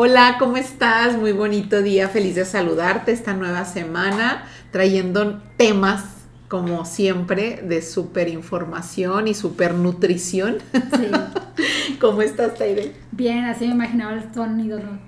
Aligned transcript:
Hola, 0.00 0.36
¿cómo 0.38 0.56
estás? 0.56 1.16
Muy 1.16 1.32
bonito 1.32 1.82
día, 1.82 2.08
feliz 2.08 2.36
de 2.36 2.44
saludarte 2.44 3.10
esta 3.10 3.34
nueva 3.34 3.64
semana, 3.64 4.44
trayendo 4.70 5.42
temas, 5.56 6.04
como 6.46 6.84
siempre, 6.84 7.64
de 7.64 7.82
súper 7.82 8.28
información 8.28 9.26
y 9.26 9.34
súper 9.34 9.74
nutrición. 9.74 10.58
Sí. 10.72 11.96
¿Cómo 12.00 12.22
estás, 12.22 12.54
Taire? 12.54 12.92
Bien, 13.10 13.46
así 13.46 13.66
me 13.66 13.74
imaginaba 13.74 14.12
el 14.12 14.32
sonido, 14.32 14.78
¿no? 14.78 15.00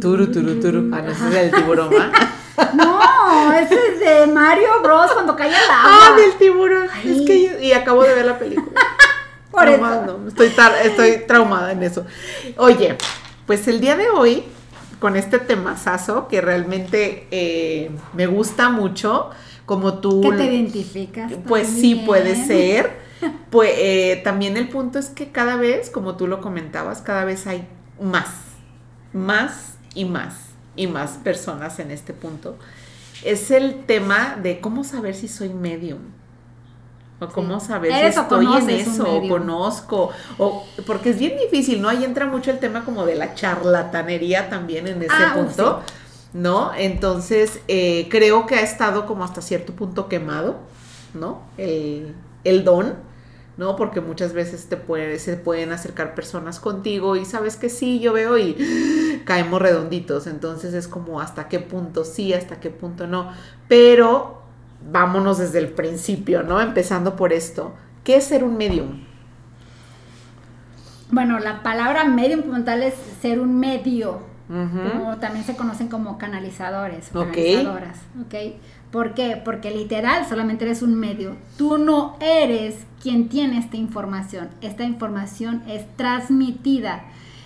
Turu, 0.00 0.30
turu, 0.30 0.60
turu. 0.60 0.94
Ah, 0.94 1.00
no, 1.00 1.10
ese 1.10 1.28
es 1.30 1.34
el 1.34 1.50
tiburón, 1.52 1.90
¿ah? 1.98 2.12
No, 2.74 3.54
ese 3.54 3.74
es 3.74 4.00
de 4.00 4.26
Mario 4.30 4.68
Bros. 4.82 5.12
cuando 5.12 5.34
cae 5.34 5.48
el 5.48 5.54
agua. 5.54 5.70
Ah, 5.72 6.14
del 6.14 6.34
tiburón. 6.34 6.88
Es 7.06 7.22
que 7.22 7.42
yo, 7.42 7.58
y 7.58 7.72
acabo 7.72 8.02
de 8.02 8.12
ver 8.12 8.26
la 8.26 8.38
película. 8.38 8.78
Por 9.50 9.66
eso. 9.66 10.20
estoy, 10.28 10.52
estoy 10.84 11.24
traumada 11.26 11.72
en 11.72 11.82
eso. 11.82 12.04
Oye, 12.58 12.98
pues 13.48 13.66
el 13.66 13.80
día 13.80 13.96
de 13.96 14.10
hoy, 14.10 14.44
con 15.00 15.16
este 15.16 15.38
temazazo 15.38 16.28
que 16.28 16.42
realmente 16.42 17.26
eh, 17.30 17.90
me 18.12 18.26
gusta 18.26 18.68
mucho, 18.68 19.30
como 19.64 20.00
tú... 20.00 20.20
Que 20.20 20.32
te 20.32 20.44
identificas. 20.44 21.32
Pues 21.48 21.66
sí, 21.66 22.04
puede 22.06 22.36
ser. 22.36 23.08
Pues 23.50 23.72
eh, 23.74 24.20
también 24.22 24.56
el 24.56 24.68
punto 24.68 25.00
es 25.00 25.08
que 25.08 25.32
cada 25.32 25.56
vez, 25.56 25.90
como 25.90 26.16
tú 26.16 26.28
lo 26.28 26.40
comentabas, 26.40 27.02
cada 27.02 27.24
vez 27.24 27.48
hay 27.48 27.66
más, 28.00 28.28
más 29.12 29.76
y 29.92 30.04
más 30.04 30.34
y 30.76 30.86
más 30.86 31.18
personas 31.24 31.80
en 31.80 31.90
este 31.90 32.12
punto. 32.12 32.56
Es 33.24 33.50
el 33.50 33.86
tema 33.86 34.38
de 34.40 34.60
cómo 34.60 34.84
saber 34.84 35.16
si 35.16 35.26
soy 35.26 35.48
medium. 35.48 35.98
O 37.20 37.28
cómo 37.28 37.58
saber 37.58 37.92
si 38.12 38.18
estoy 38.20 38.46
en 38.46 38.70
eso, 38.70 39.16
o 39.16 39.28
conozco, 39.28 40.10
o 40.38 40.64
porque 40.86 41.10
es 41.10 41.18
bien 41.18 41.36
difícil, 41.36 41.82
¿no? 41.82 41.88
Ahí 41.88 42.04
entra 42.04 42.26
mucho 42.26 42.52
el 42.52 42.60
tema 42.60 42.84
como 42.84 43.04
de 43.04 43.16
la 43.16 43.34
charlatanería 43.34 44.48
también 44.48 44.86
en 44.86 45.02
ese 45.02 45.12
ah, 45.12 45.32
punto, 45.34 45.82
¿no? 46.32 46.72
Entonces, 46.74 47.58
eh, 47.66 48.06
creo 48.08 48.46
que 48.46 48.54
ha 48.54 48.60
estado 48.60 49.04
como 49.06 49.24
hasta 49.24 49.42
cierto 49.42 49.72
punto 49.72 50.08
quemado, 50.08 50.58
¿no? 51.12 51.42
El, 51.56 52.14
el 52.44 52.62
don, 52.62 52.94
¿no? 53.56 53.74
Porque 53.74 54.00
muchas 54.00 54.32
veces 54.32 54.68
te 54.68 54.76
puede, 54.76 55.18
se 55.18 55.36
pueden 55.36 55.72
acercar 55.72 56.14
personas 56.14 56.60
contigo 56.60 57.16
y 57.16 57.24
sabes 57.24 57.56
que 57.56 57.68
sí, 57.68 57.98
yo 57.98 58.12
veo 58.12 58.38
y 58.38 59.22
caemos 59.26 59.60
redonditos, 59.60 60.28
entonces 60.28 60.72
es 60.72 60.86
como 60.86 61.20
hasta 61.20 61.48
qué 61.48 61.58
punto 61.58 62.04
sí, 62.04 62.32
hasta 62.32 62.60
qué 62.60 62.70
punto 62.70 63.08
no, 63.08 63.32
pero 63.66 64.38
vámonos 64.80 65.38
desde 65.38 65.58
el 65.58 65.68
principio, 65.68 66.42
¿no? 66.42 66.60
Empezando 66.60 67.16
por 67.16 67.32
esto. 67.32 67.74
¿Qué 68.04 68.16
es 68.16 68.24
ser 68.24 68.44
un 68.44 68.56
medium? 68.56 69.00
Bueno, 71.10 71.38
la 71.38 71.62
palabra 71.62 72.04
medium 72.04 72.42
como 72.42 72.64
tal 72.64 72.82
es 72.82 72.94
ser 73.20 73.40
un 73.40 73.58
medio, 73.58 74.20
como 74.48 75.16
también 75.18 75.44
se 75.44 75.56
conocen 75.56 75.88
como 75.88 76.18
canalizadores, 76.18 77.08
canalizadoras, 77.12 77.98
¿ok? 78.20 78.34
¿Por 78.90 79.14
qué? 79.14 79.40
Porque 79.42 79.70
literal 79.70 80.26
solamente 80.26 80.64
eres 80.64 80.82
un 80.82 80.94
medio. 80.94 81.36
Tú 81.56 81.76
no 81.78 82.16
eres 82.20 82.76
quien 83.02 83.28
tiene 83.28 83.58
esta 83.58 83.76
información. 83.76 84.48
Esta 84.62 84.84
información 84.84 85.62
es 85.66 85.84
transmitida 85.96 87.04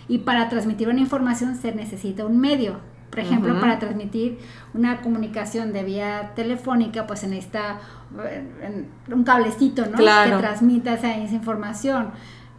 y 0.08 0.18
para 0.18 0.48
transmitir 0.48 0.88
una 0.88 1.00
información 1.00 1.56
se 1.56 1.72
necesita 1.72 2.24
un 2.24 2.38
medio. 2.38 2.76
Por 3.12 3.20
ejemplo, 3.20 3.60
para 3.60 3.78
transmitir 3.78 4.38
una 4.72 5.02
comunicación 5.02 5.74
de 5.74 5.82
vía 5.82 6.32
telefónica, 6.34 7.06
pues 7.06 7.20
se 7.20 7.28
necesita 7.28 7.78
eh, 8.24 8.86
un 9.12 9.22
cablecito, 9.22 9.84
¿no? 9.84 9.98
Que 9.98 10.34
transmita 10.38 10.94
esa, 10.94 11.14
información. 11.18 12.04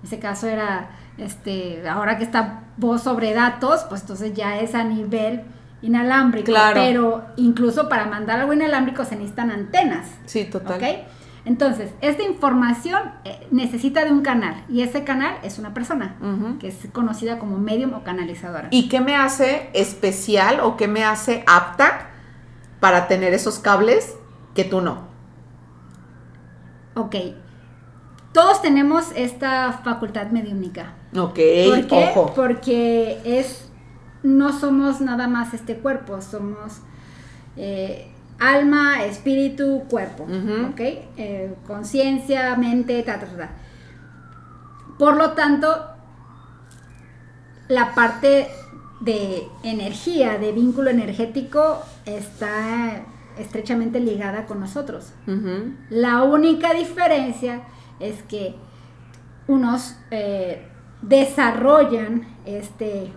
En 0.01 0.05
ese 0.05 0.19
caso 0.19 0.45
era, 0.45 0.91
este, 1.17 1.89
ahora 1.89 2.19
que 2.19 2.23
está 2.23 2.65
voz 2.77 3.01
sobre 3.01 3.33
datos, 3.33 3.83
pues 3.89 4.01
entonces 4.01 4.35
ya 4.35 4.59
es 4.59 4.75
a 4.75 4.83
nivel 4.83 5.41
inalámbrico. 5.81 6.45
Claro. 6.45 6.75
Pero 6.75 7.25
incluso 7.37 7.89
para 7.89 8.05
mandar 8.05 8.39
algo 8.39 8.53
inalámbrico 8.53 9.05
se 9.05 9.15
necesitan 9.15 9.49
antenas. 9.49 10.05
Sí, 10.25 10.45
total. 10.45 10.77
¿Ok? 10.77 10.83
Entonces, 11.45 11.91
esta 11.99 12.23
información 12.23 13.01
eh, 13.25 13.47
necesita 13.51 14.05
de 14.05 14.11
un 14.11 14.21
canal 14.21 14.63
y 14.69 14.81
ese 14.81 15.03
canal 15.03 15.35
es 15.43 15.59
una 15.59 15.73
persona 15.73 16.15
que 16.59 16.69
es 16.69 16.87
conocida 16.93 17.37
como 17.37 17.57
medium 17.57 17.93
o 17.93 18.03
canalizadora. 18.03 18.69
¿Y 18.71 18.87
qué 18.87 19.01
me 19.01 19.15
hace 19.15 19.69
especial 19.73 20.61
o 20.61 20.77
qué 20.77 20.87
me 20.87 21.03
hace 21.03 21.43
apta 21.45 22.11
para 22.79 23.07
tener 23.07 23.33
esos 23.33 23.59
cables 23.59 24.15
que 24.55 24.63
tú 24.63 24.79
no? 24.79 25.07
Ok. 26.95 27.15
Todos 28.31 28.61
tenemos 28.61 29.11
esta 29.15 29.81
facultad 29.83 30.27
mediúnica. 30.27 30.93
Ok, 31.15 31.39
¿Por 31.67 31.87
qué? 31.87 32.13
Porque 32.35 33.21
es, 33.25 33.69
no 34.23 34.57
somos 34.57 35.01
nada 35.01 35.27
más 35.27 35.53
este 35.53 35.77
cuerpo, 35.77 36.21
somos... 36.21 36.81
Eh, 37.57 38.12
alma, 38.39 39.03
espíritu, 39.03 39.83
cuerpo, 39.89 40.23
¿ok? 40.23 40.79
Eh, 40.79 41.55
conciencia, 41.67 42.55
mente, 42.55 43.01
ta, 43.03 43.19
ta, 43.19 43.25
ta. 43.25 43.49
Por 44.97 45.15
lo 45.15 45.31
tanto, 45.31 45.67
la 47.67 47.93
parte 47.95 48.47
de 49.01 49.43
energía, 49.63 50.37
de 50.37 50.51
vínculo 50.51 50.89
energético, 50.89 51.81
está 52.05 53.03
estrechamente 53.37 53.99
ligada 53.99 54.45
con 54.45 54.59
nosotros. 54.59 55.13
La 55.89 56.23
única 56.23 56.73
diferencia 56.73 57.61
es 57.99 58.21
que 58.23 58.55
unos 59.47 59.95
eh, 60.11 60.67
desarrollan 61.01 62.27
este 62.45 63.11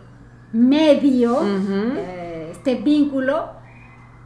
medio, 0.52 1.40
eh, 1.44 2.48
este 2.52 2.76
vínculo, 2.76 3.50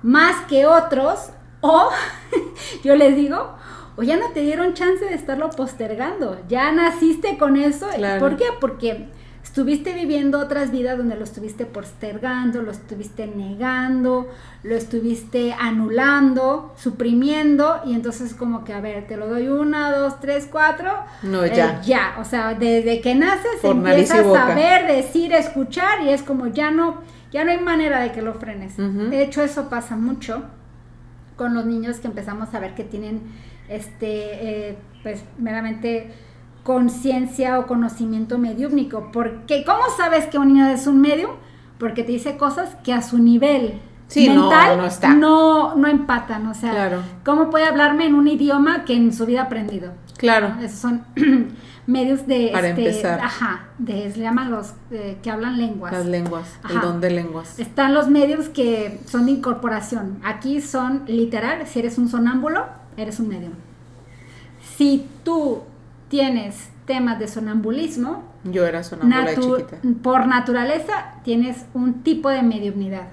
más 0.02 0.46
que 0.46 0.66
otros, 0.66 1.30
o 1.60 1.90
yo 2.84 2.96
les 2.96 3.16
digo, 3.16 3.54
o 3.96 4.02
ya 4.02 4.16
no 4.16 4.30
te 4.32 4.40
dieron 4.40 4.74
chance 4.74 5.04
de 5.04 5.14
estarlo 5.14 5.50
postergando, 5.50 6.38
ya 6.48 6.72
naciste 6.72 7.36
con 7.38 7.56
eso. 7.56 7.86
¿Por 8.18 8.36
qué? 8.36 8.46
Porque 8.60 9.08
estuviste 9.42 9.94
viviendo 9.94 10.38
otras 10.38 10.70
vidas 10.70 10.96
donde 10.96 11.16
lo 11.16 11.24
estuviste 11.24 11.66
postergando, 11.66 12.62
lo 12.62 12.70
estuviste 12.70 13.26
negando, 13.26 14.28
lo 14.62 14.76
estuviste 14.76 15.54
anulando, 15.58 16.72
suprimiendo, 16.76 17.80
y 17.84 17.94
entonces 17.94 18.34
como 18.34 18.64
que, 18.64 18.72
a 18.72 18.80
ver, 18.80 19.06
te 19.06 19.16
lo 19.16 19.26
doy 19.26 19.48
una, 19.48 19.90
dos, 19.90 20.20
tres, 20.20 20.48
cuatro. 20.50 20.92
No, 21.22 21.44
ya. 21.46 21.70
Eh, 21.70 21.78
ya, 21.84 22.16
o 22.20 22.24
sea, 22.24 22.54
desde 22.54 23.00
que 23.00 23.14
naces 23.14 23.62
empiezas 23.62 24.26
a 24.26 24.54
ver, 24.54 24.86
decir, 24.86 25.32
escuchar, 25.32 26.02
y 26.02 26.10
es 26.10 26.22
como 26.22 26.46
ya 26.46 26.70
no 26.70 26.98
ya 27.30 27.44
no 27.44 27.50
hay 27.50 27.60
manera 27.60 28.00
de 28.00 28.12
que 28.12 28.22
lo 28.22 28.34
frenes. 28.34 28.76
De 28.76 29.22
hecho, 29.22 29.42
eso 29.42 29.68
pasa 29.68 29.96
mucho 29.96 30.44
con 31.36 31.54
los 31.54 31.64
niños 31.64 31.98
que 31.98 32.08
empezamos 32.08 32.52
a 32.54 32.60
ver 32.60 32.74
que 32.74 32.84
tienen, 32.84 33.22
este, 33.68 34.68
eh, 34.68 34.78
pues, 35.02 35.24
meramente 35.38 36.12
conciencia 36.62 37.58
o 37.58 37.66
conocimiento 37.66 38.38
mediúmnico. 38.38 39.10
Porque, 39.12 39.64
¿cómo 39.64 39.82
sabes 39.96 40.26
que 40.26 40.38
un 40.38 40.52
niño 40.52 40.68
es 40.68 40.86
un 40.86 41.00
medium? 41.00 41.30
Porque 41.78 42.02
te 42.02 42.12
dice 42.12 42.36
cosas 42.36 42.76
que 42.84 42.92
a 42.92 43.00
su 43.00 43.18
nivel 43.18 43.80
mental 44.16 44.76
no, 44.76 44.82
no, 44.82 44.86
está. 44.86 45.14
no, 45.14 45.74
no 45.76 45.88
empatan. 45.88 46.46
O 46.46 46.54
sea, 46.54 47.02
¿cómo 47.24 47.48
puede 47.48 47.64
hablarme 47.64 48.06
en 48.06 48.14
un 48.14 48.28
idioma 48.28 48.84
que 48.84 48.94
en 48.94 49.12
su 49.12 49.24
vida 49.24 49.42
ha 49.42 49.44
aprendido? 49.44 49.92
Claro. 50.18 50.54
Esos 50.60 50.80
son 50.80 51.04
medios 51.86 52.26
de... 52.26 52.50
Para 52.52 52.68
este, 52.68 52.88
empezar. 52.88 53.20
Ajá, 53.20 53.68
de, 53.78 54.10
se 54.12 54.20
llaman 54.20 54.50
los 54.50 54.74
eh, 54.90 55.18
que 55.22 55.30
hablan 55.30 55.58
lenguas. 55.58 55.92
Las 55.92 56.06
lenguas, 56.06 56.58
el 56.68 56.80
don 56.80 57.00
de 57.00 57.10
lenguas. 57.10 57.58
Están 57.58 57.94
los 57.94 58.08
medios 58.08 58.48
que 58.48 59.00
son 59.06 59.26
de 59.26 59.32
incorporación. 59.32 60.18
Aquí 60.22 60.60
son 60.60 61.02
literal, 61.06 61.66
si 61.66 61.78
eres 61.78 61.98
un 61.98 62.08
sonámbulo, 62.08 62.66
eres 62.96 63.20
un 63.20 63.28
medium. 63.28 63.52
Si 64.76 65.06
tú 65.24 65.62
tienes 66.08 66.68
temas 66.86 67.18
de 67.18 67.28
sonambulismo, 67.28 68.24
yo 68.44 68.66
era 68.66 68.82
sonámbula 68.82 69.34
chiquita. 69.34 69.78
Por 70.02 70.26
naturaleza 70.26 71.14
tienes 71.24 71.66
un 71.74 72.02
tipo 72.02 72.30
de 72.30 72.42
mediumnidad. 72.42 73.08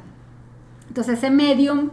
Entonces 0.87 1.17
ese 1.17 1.29
medium 1.29 1.91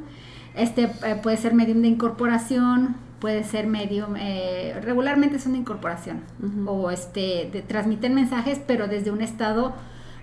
este 0.55 0.85
eh, 1.05 1.19
puede 1.23 1.37
ser 1.37 1.55
medium 1.55 1.83
de 1.83 1.89
incorporación, 1.89 2.97
puede 3.25 3.43
ser 3.43 3.67
medium, 3.67 4.17
eh, 4.19 4.79
regularmente 4.83 5.39
son 5.39 5.53
de 5.53 5.59
incorporación 5.61 6.21
o 6.67 6.91
este, 6.91 7.49
de, 7.51 7.63
transmiten 7.63 8.15
mensajes, 8.15 8.61
pero 8.67 8.87
desde 8.87 9.11
un 9.11 9.23
estado 9.23 9.73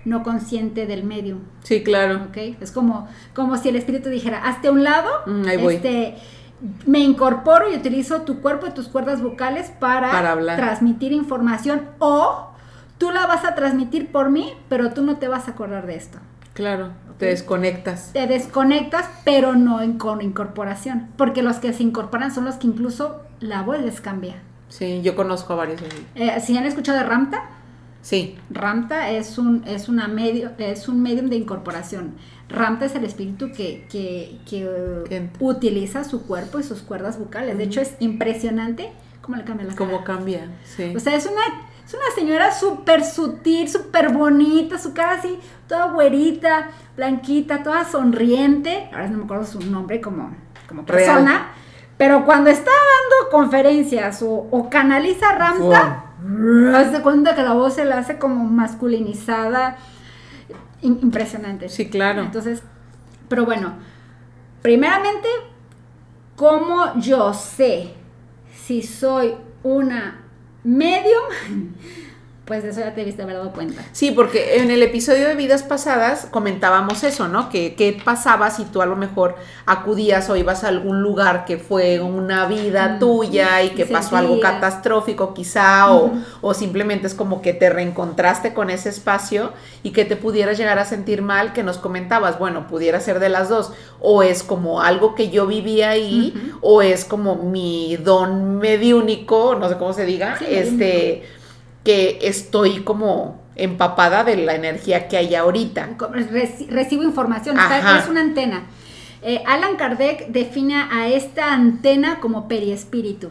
no 0.04 0.22
consciente 0.22 0.86
del 0.86 1.02
medium. 1.02 1.40
Sí, 1.64 1.82
claro. 1.82 2.26
¿Okay? 2.28 2.56
Es 2.60 2.70
como, 2.70 3.08
como 3.34 3.56
si 3.56 3.70
el 3.70 3.74
espíritu 3.74 4.08
dijera, 4.08 4.46
hazte 4.46 4.68
a 4.68 4.70
un 4.70 4.84
lado, 4.84 5.10
mm, 5.26 5.48
ahí 5.48 5.56
voy. 5.56 5.74
Este, 5.74 6.14
me 6.86 7.00
incorporo 7.00 7.72
y 7.72 7.74
utilizo 7.74 8.20
tu 8.22 8.40
cuerpo 8.40 8.68
y 8.68 8.70
tus 8.70 8.86
cuerdas 8.86 9.20
vocales 9.20 9.72
para, 9.80 10.12
para 10.12 10.54
transmitir 10.54 11.10
información 11.10 11.82
o 11.98 12.50
tú 12.98 13.10
la 13.10 13.26
vas 13.26 13.44
a 13.44 13.56
transmitir 13.56 14.12
por 14.12 14.30
mí, 14.30 14.52
pero 14.68 14.92
tú 14.92 15.02
no 15.02 15.16
te 15.16 15.26
vas 15.26 15.48
a 15.48 15.50
acordar 15.50 15.88
de 15.88 15.96
esto. 15.96 16.20
Claro, 16.54 16.90
te 17.18 17.26
desconectas. 17.26 18.12
Te 18.12 18.26
desconectas, 18.26 19.08
pero 19.24 19.54
no 19.54 19.80
en, 19.80 19.98
con 19.98 20.20
incorporación. 20.20 21.08
Porque 21.16 21.42
los 21.42 21.56
que 21.56 21.72
se 21.72 21.82
incorporan 21.82 22.34
son 22.34 22.44
los 22.44 22.56
que 22.56 22.66
incluso 22.66 23.22
la 23.40 23.62
voz 23.62 23.80
les 23.80 24.00
cambia. 24.00 24.42
Sí, 24.68 25.00
yo 25.02 25.14
conozco 25.14 25.52
a 25.52 25.56
varios 25.56 25.82
así. 25.82 26.06
Eh, 26.14 26.40
¿Sí 26.44 26.56
han 26.56 26.66
escuchado 26.66 26.98
de 26.98 27.04
Ramta? 27.04 27.42
Sí. 28.00 28.36
Ramta 28.50 29.10
es 29.10 29.38
un, 29.38 29.64
es 29.66 29.88
una 29.88 30.08
medio, 30.08 30.50
es 30.58 30.88
un 30.88 31.02
medium 31.02 31.28
de 31.28 31.36
incorporación. 31.36 32.14
Ramta 32.48 32.86
es 32.86 32.94
el 32.94 33.04
espíritu 33.04 33.52
que, 33.52 33.86
que, 33.90 34.38
que 34.44 35.30
utiliza 35.40 36.04
su 36.04 36.22
cuerpo 36.26 36.58
y 36.58 36.64
sus 36.64 36.82
cuerdas 36.82 37.18
vocales. 37.18 37.56
De 37.56 37.64
hecho, 37.64 37.80
es 37.80 37.94
impresionante 38.00 38.92
cómo 39.22 39.36
le 39.36 39.44
cambia 39.44 39.66
la 39.66 39.74
cara. 39.74 39.90
Cómo 39.90 40.04
cambia, 40.04 40.50
sí. 40.64 40.92
O 40.96 41.00
sea, 41.00 41.16
es 41.16 41.26
una, 41.26 41.40
es 41.86 41.94
una 41.94 42.14
señora 42.14 42.52
súper 42.52 43.04
sutil, 43.04 43.68
súper 43.68 44.12
bonita, 44.12 44.78
su 44.78 44.94
cara 44.94 45.12
así, 45.12 45.38
toda 45.66 45.86
güerita, 45.86 46.70
blanquita, 46.96 47.62
toda 47.62 47.84
sonriente. 47.84 48.88
Ahora 48.92 49.08
no 49.08 49.18
me 49.18 49.24
acuerdo 49.24 49.44
su 49.44 49.60
nombre 49.60 50.00
como, 50.00 50.34
como 50.68 50.84
persona. 50.84 51.52
Pero 51.96 52.24
cuando 52.24 52.50
está 52.50 52.70
dando 52.70 53.30
conferencias 53.30 54.24
o, 54.24 54.68
canaliza 54.70 55.34
Ramta, 55.34 56.06
hace 56.74 57.02
cuenta 57.02 57.34
que 57.34 57.42
la 57.42 57.52
voz 57.52 57.74
se 57.74 57.84
la 57.84 57.98
hace 57.98 58.18
como 58.18 58.44
masculinizada 58.44 59.76
impresionante. 60.80 61.68
Sí, 61.68 61.90
claro. 61.90 62.22
Entonces, 62.22 62.62
pero 63.28 63.44
bueno, 63.44 63.74
primeramente, 64.62 65.28
¿cómo 66.36 66.94
yo 66.96 67.34
sé 67.34 67.94
si 68.54 68.82
soy 68.82 69.34
una 69.62 70.21
medium? 70.64 71.74
Pues 72.52 72.64
de 72.64 72.68
eso 72.68 72.80
ya 72.80 72.94
te 72.94 73.02
viste 73.02 73.22
haber 73.22 73.36
dado 73.36 73.50
cuenta. 73.52 73.82
Sí, 73.92 74.10
porque 74.10 74.58
en 74.58 74.70
el 74.70 74.82
episodio 74.82 75.26
de 75.26 75.34
vidas 75.34 75.62
pasadas 75.62 76.26
comentábamos 76.30 77.02
eso, 77.02 77.26
¿no? 77.26 77.48
Que 77.48 77.74
qué 77.76 77.98
pasaba 78.04 78.50
si 78.50 78.66
tú 78.66 78.82
a 78.82 78.86
lo 78.86 78.94
mejor 78.94 79.36
acudías 79.64 80.28
o 80.28 80.36
ibas 80.36 80.62
a 80.62 80.68
algún 80.68 81.00
lugar 81.00 81.46
que 81.46 81.56
fue 81.56 81.98
una 82.00 82.44
vida 82.44 82.98
tuya 82.98 83.62
y 83.62 83.70
que 83.70 83.86
pasó 83.86 84.18
algo 84.18 84.38
catastrófico 84.38 85.32
quizá 85.32 85.94
o, 85.94 86.12
o, 86.42 86.52
simplemente 86.52 87.06
es 87.06 87.14
como 87.14 87.40
que 87.40 87.54
te 87.54 87.70
reencontraste 87.70 88.52
con 88.52 88.68
ese 88.68 88.90
espacio 88.90 89.54
y 89.82 89.92
que 89.92 90.04
te 90.04 90.16
pudieras 90.16 90.58
llegar 90.58 90.78
a 90.78 90.84
sentir 90.84 91.22
mal, 91.22 91.54
que 91.54 91.62
nos 91.62 91.78
comentabas, 91.78 92.38
bueno, 92.38 92.66
pudiera 92.66 93.00
ser 93.00 93.18
de 93.18 93.30
las 93.30 93.48
dos, 93.48 93.72
o 93.98 94.22
es 94.22 94.42
como 94.42 94.82
algo 94.82 95.14
que 95.14 95.30
yo 95.30 95.46
vivía 95.46 95.88
ahí 95.88 96.52
o 96.60 96.82
es 96.82 97.06
como 97.06 97.36
mi 97.36 97.96
don 97.96 98.58
mediúnico, 98.58 99.56
no 99.58 99.70
sé 99.70 99.78
cómo 99.78 99.94
se 99.94 100.04
diga, 100.04 100.36
este 100.46 101.22
que 101.84 102.18
estoy 102.22 102.82
como 102.82 103.42
empapada 103.56 104.24
de 104.24 104.36
la 104.36 104.54
energía 104.54 105.08
que 105.08 105.16
hay 105.16 105.34
ahorita. 105.34 105.90
recibo 106.68 107.02
información, 107.02 107.56
es 107.58 108.08
una 108.08 108.20
antena. 108.20 108.64
Eh, 109.22 109.42
Alan 109.46 109.76
Kardec 109.76 110.28
define 110.28 110.74
a 110.90 111.08
esta 111.08 111.52
antena 111.52 112.18
como 112.20 112.48
periespíritu. 112.48 113.28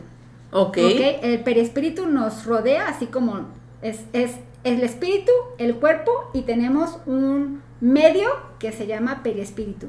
Ok. 0.52 0.78
El 0.78 1.40
periespíritu 1.40 2.08
nos 2.08 2.46
rodea, 2.46 2.88
así 2.88 3.08
como 3.08 3.48
es, 3.82 4.02
es, 4.14 4.32
el 4.64 4.84
espíritu, 4.84 5.32
el 5.58 5.76
cuerpo, 5.76 6.12
y 6.34 6.42
tenemos 6.42 6.98
un 7.06 7.62
medio 7.82 8.30
que 8.60 8.72
se 8.72 8.86
llama 8.86 9.22
periespíritu. 9.24 9.88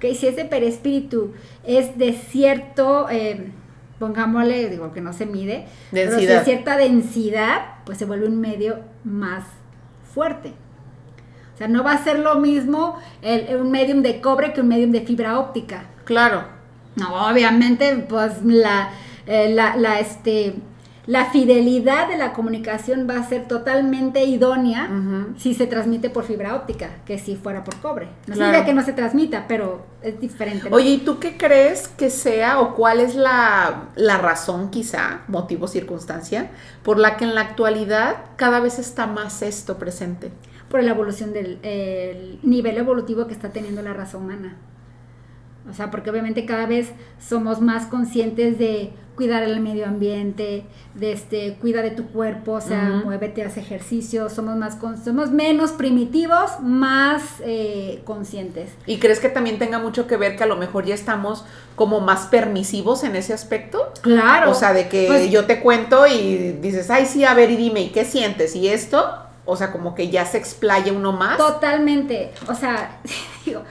si 0.00 0.26
ese 0.26 0.44
periespíritu 0.44 1.32
es 1.64 1.96
de 1.98 2.12
cierto... 2.12 3.08
Eh, 3.10 3.52
pongámosle, 4.00 4.70
digo 4.70 4.92
que 4.92 5.02
no 5.02 5.12
se 5.12 5.26
mide, 5.26 5.66
pero 5.92 6.18
si 6.18 6.26
hay 6.26 6.42
cierta 6.42 6.78
densidad, 6.78 7.60
pues 7.90 7.98
se 7.98 8.04
vuelve 8.04 8.28
un 8.28 8.40
medio 8.40 8.78
más 9.02 9.42
fuerte. 10.14 10.52
O 11.52 11.58
sea, 11.58 11.66
no 11.66 11.82
va 11.82 11.90
a 11.90 12.04
ser 12.04 12.20
lo 12.20 12.36
mismo 12.36 12.96
un 13.58 13.70
medium 13.72 14.00
de 14.02 14.20
cobre 14.20 14.52
que 14.52 14.60
un 14.60 14.68
medium 14.68 14.92
de 14.92 15.00
fibra 15.00 15.40
óptica. 15.40 15.86
Claro. 16.04 16.44
No, 16.94 17.28
obviamente, 17.28 17.96
pues 18.08 18.44
la, 18.44 18.90
eh, 19.26 19.52
la, 19.52 19.74
la, 19.74 19.98
este, 19.98 20.54
la 21.06 21.26
fidelidad 21.30 22.08
de 22.08 22.18
la 22.18 22.32
comunicación 22.32 23.06
va 23.08 23.18
a 23.18 23.24
ser 23.24 23.48
totalmente 23.48 24.24
idónea 24.24 24.88
si 25.36 25.54
se 25.54 25.66
transmite 25.66 26.10
por 26.10 26.24
fibra 26.24 26.54
óptica, 26.54 26.90
que 27.06 27.18
si 27.18 27.36
fuera 27.36 27.64
por 27.64 27.76
cobre. 27.76 28.08
No 28.26 28.34
significa 28.34 28.64
que 28.64 28.74
no 28.74 28.82
se 28.82 28.92
transmita, 28.92 29.46
pero 29.48 29.86
es 30.02 30.20
diferente. 30.20 30.68
Oye, 30.70 30.90
¿y 30.90 30.98
tú 30.98 31.18
qué 31.18 31.36
crees 31.36 31.88
que 31.88 32.10
sea 32.10 32.60
o 32.60 32.74
cuál 32.74 33.00
es 33.00 33.14
la, 33.14 33.88
razón 33.96 34.70
quizá, 34.70 35.22
motivo, 35.28 35.68
circunstancia, 35.68 36.50
por 36.82 36.98
la 36.98 37.16
que 37.16 37.24
en 37.24 37.34
la 37.34 37.40
actualidad 37.40 38.16
cada 38.36 38.60
vez 38.60 38.78
está 38.78 39.06
más 39.06 39.42
esto 39.42 39.78
presente? 39.78 40.30
Por 40.68 40.82
la 40.84 40.90
evolución 40.90 41.32
del 41.32 42.38
nivel 42.42 42.76
evolutivo 42.76 43.26
que 43.26 43.32
está 43.32 43.50
teniendo 43.50 43.82
la 43.82 43.94
raza 43.94 44.18
humana. 44.18 44.58
O 45.68 45.74
sea, 45.74 45.90
porque 45.90 46.10
obviamente 46.10 46.46
cada 46.46 46.66
vez 46.66 46.92
somos 47.18 47.60
más 47.60 47.86
conscientes 47.86 48.58
de 48.58 48.92
cuidar 49.20 49.42
el 49.42 49.60
medio 49.60 49.84
ambiente, 49.84 50.64
de 50.94 51.12
este, 51.12 51.58
cuida 51.60 51.82
de 51.82 51.90
tu 51.90 52.06
cuerpo, 52.06 52.52
o 52.52 52.60
sea, 52.62 53.02
muévete, 53.04 53.44
haz 53.44 53.58
ejercicio, 53.58 54.30
somos 54.30 54.56
más 54.56 54.78
somos 55.04 55.30
menos 55.30 55.72
primitivos, 55.72 56.52
más 56.62 57.22
eh, 57.40 58.00
conscientes. 58.06 58.70
¿Y 58.86 58.96
crees 58.96 59.20
que 59.20 59.28
también 59.28 59.58
tenga 59.58 59.78
mucho 59.78 60.06
que 60.06 60.16
ver 60.16 60.38
que 60.38 60.44
a 60.44 60.46
lo 60.46 60.56
mejor 60.56 60.86
ya 60.86 60.94
estamos 60.94 61.44
como 61.76 62.00
más 62.00 62.28
permisivos 62.28 63.04
en 63.04 63.14
ese 63.14 63.34
aspecto? 63.34 63.92
Claro. 64.00 64.52
O 64.52 64.54
sea, 64.54 64.72
de 64.72 64.88
que 64.88 65.04
pues 65.06 65.30
yo 65.30 65.44
te 65.44 65.60
cuento 65.60 66.06
y 66.06 66.52
dices, 66.62 66.88
ay, 66.88 67.04
sí, 67.04 67.26
a 67.26 67.34
ver, 67.34 67.50
y 67.50 67.56
dime, 67.56 67.82
¿y 67.82 67.88
qué 67.90 68.06
sientes? 68.06 68.56
¿Y 68.56 68.68
esto? 68.68 69.06
O 69.44 69.54
sea, 69.54 69.70
como 69.70 69.94
que 69.94 70.08
ya 70.08 70.24
se 70.24 70.38
explaya 70.38 70.94
uno 70.94 71.12
más. 71.12 71.36
Totalmente. 71.36 72.32
O 72.48 72.54
sea, 72.54 73.00
digo, 73.44 73.64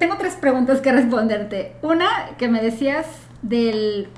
tengo 0.00 0.16
tres 0.18 0.34
preguntas 0.34 0.80
que 0.80 0.90
responderte. 0.90 1.76
Una, 1.82 2.30
que 2.38 2.48
me 2.48 2.60
decías 2.60 3.06
del 3.44 4.08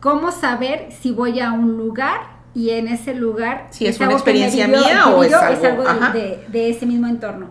cómo 0.00 0.30
saber 0.32 0.88
si 0.90 1.12
voy 1.12 1.40
a 1.40 1.52
un 1.52 1.76
lugar 1.76 2.20
y 2.54 2.70
en 2.70 2.88
ese 2.88 3.14
lugar 3.14 3.66
si 3.70 3.86
es, 3.86 3.98
una 3.98 4.12
experiencia 4.12 4.68
mía 4.68 5.08
o 5.08 5.22
es 5.22 5.32
algo, 5.34 5.84
de, 6.12 6.70
ese 6.70 6.86
mismo 6.86 7.06
entorno. 7.06 7.48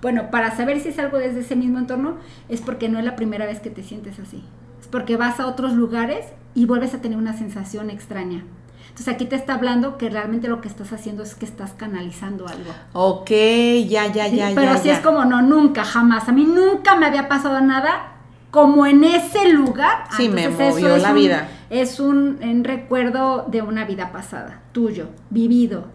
Bueno, 0.00 0.30
para 0.30 0.56
saber 0.56 0.80
si 0.80 0.88
es 0.88 0.98
algo 0.98 1.18
desde 1.18 1.40
ese 1.40 1.56
mismo 1.56 1.78
entorno 1.78 2.16
es 2.48 2.60
porque 2.60 2.88
no 2.88 2.98
es 2.98 3.04
la 3.04 3.16
primera 3.16 3.46
vez 3.46 3.60
que 3.60 3.70
te 3.70 3.82
sientes 3.82 4.18
así. 4.18 4.42
Es 4.80 4.88
porque 4.88 5.16
vas 5.16 5.40
a 5.40 5.46
otros 5.46 5.72
lugares 5.74 6.26
y 6.54 6.66
vuelves 6.66 6.94
a 6.94 7.00
tener 7.00 7.18
una 7.18 7.36
sensación 7.36 7.90
extraña. 7.90 8.44
Entonces 8.88 9.08
aquí 9.08 9.24
te 9.24 9.36
está 9.36 9.54
hablando 9.54 9.96
que 9.96 10.10
realmente 10.10 10.48
lo 10.48 10.60
que 10.60 10.68
estás 10.68 10.92
haciendo 10.92 11.22
es 11.22 11.34
que 11.34 11.46
estás 11.46 11.72
canalizando 11.72 12.46
algo. 12.46 12.72
Ok, 12.92 13.30
ya, 13.30 14.06
ya, 14.12 14.28
ya, 14.28 14.50
ya. 14.50 14.52
Pero 14.54 14.76
si 14.76 14.90
es 14.90 14.98
como, 14.98 15.24
no, 15.24 15.40
nunca, 15.40 15.82
jamás. 15.82 16.28
A 16.28 16.32
mí 16.32 16.44
nunca 16.44 16.94
me 16.96 17.06
había 17.06 17.26
pasado 17.26 17.60
nada 17.62 18.11
como 18.52 18.84
en 18.84 19.02
ese 19.02 19.48
lugar. 19.48 20.04
Sí, 20.14 20.28
me 20.28 20.48
movió 20.50 20.98
la 20.98 21.14
vida. 21.14 21.48
Es 21.70 21.98
un, 21.98 22.38
recuerdo 22.62 23.46
de 23.48 23.62
una 23.62 23.86
vida 23.86 24.12
pasada, 24.12 24.60
tuyo, 24.72 25.08
vivido. 25.30 25.86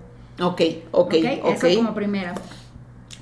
Ok, 0.41 0.61
ok, 0.91 1.13
ok. 1.43 1.63
Eso 1.63 1.77
como 1.77 1.93
primero. 1.93 2.33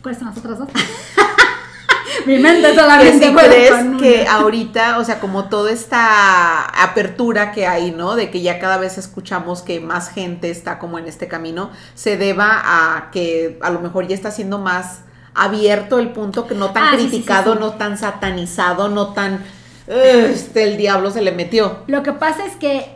¿Cuáles 0.01 0.20
son 0.20 0.30
las 0.30 0.38
otras 0.38 0.60
dos? 0.60 0.70
Mi 2.25 2.39
mente 2.39 2.74
solamente. 2.74 3.27
¿Qué 3.27 3.36
crees 3.36 3.74
que 4.00 4.25
ahorita, 4.25 5.00
o 5.00 5.04
sea, 5.04 5.20
como 5.20 5.50
toda 5.50 5.70
esta 5.70 6.63
apertura 6.84 7.51
que 7.51 7.68
hay, 7.68 7.92
¿no? 7.92 8.15
De 8.15 8.32
que 8.32 8.42
ya 8.42 8.58
cada 8.58 8.77
vez 8.77 8.98
escuchamos 8.98 9.62
que 9.62 9.82
más 9.82 10.10
gente 10.10 10.50
está 10.50 10.80
como 10.80 10.98
en 10.98 11.08
este 11.08 11.27
camino, 11.27 11.72
se 11.94 12.15
deba 12.15 12.62
a 12.63 13.12
que 13.12 13.60
a 13.62 13.70
lo 13.70 13.82
mejor 13.82 14.08
ya 14.08 14.15
está 14.15 14.32
siendo 14.32 14.60
más 14.60 15.01
abierto 15.36 16.00
el 16.00 16.12
punto, 16.12 16.48
que 16.48 16.56
no 16.56 16.72
tan 16.72 16.84
ah, 16.86 16.92
criticado, 16.94 17.56
no 17.56 17.72
tan 17.74 17.98
satanizado, 17.98 18.89
no 18.89 19.13
tan... 19.13 19.44
Este, 19.88 20.63
el 20.63 20.77
diablo 20.77 21.12
se 21.12 21.22
le 21.22 21.32
metió. 21.32 21.84
Lo 21.86 22.01
que 22.01 22.13
pasa 22.13 22.46
es 22.46 22.56
que 22.56 22.96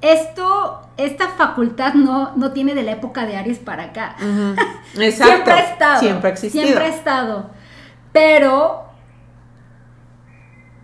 esto, 0.00 0.80
esta 0.96 1.28
facultad 1.28 1.94
no, 1.94 2.34
no 2.36 2.52
tiene 2.52 2.74
de 2.74 2.82
la 2.82 2.92
época 2.92 3.26
de 3.26 3.36
Aries 3.36 3.58
para 3.58 3.84
acá. 3.84 4.16
Exacto. 4.96 5.32
siempre 5.32 5.52
ha 5.52 5.70
estado. 5.70 6.00
Siempre 6.00 6.28
ha 6.28 6.32
existido. 6.32 6.64
Siempre 6.64 6.84
ha 6.84 6.88
estado. 6.88 7.50
Pero, 8.12 8.84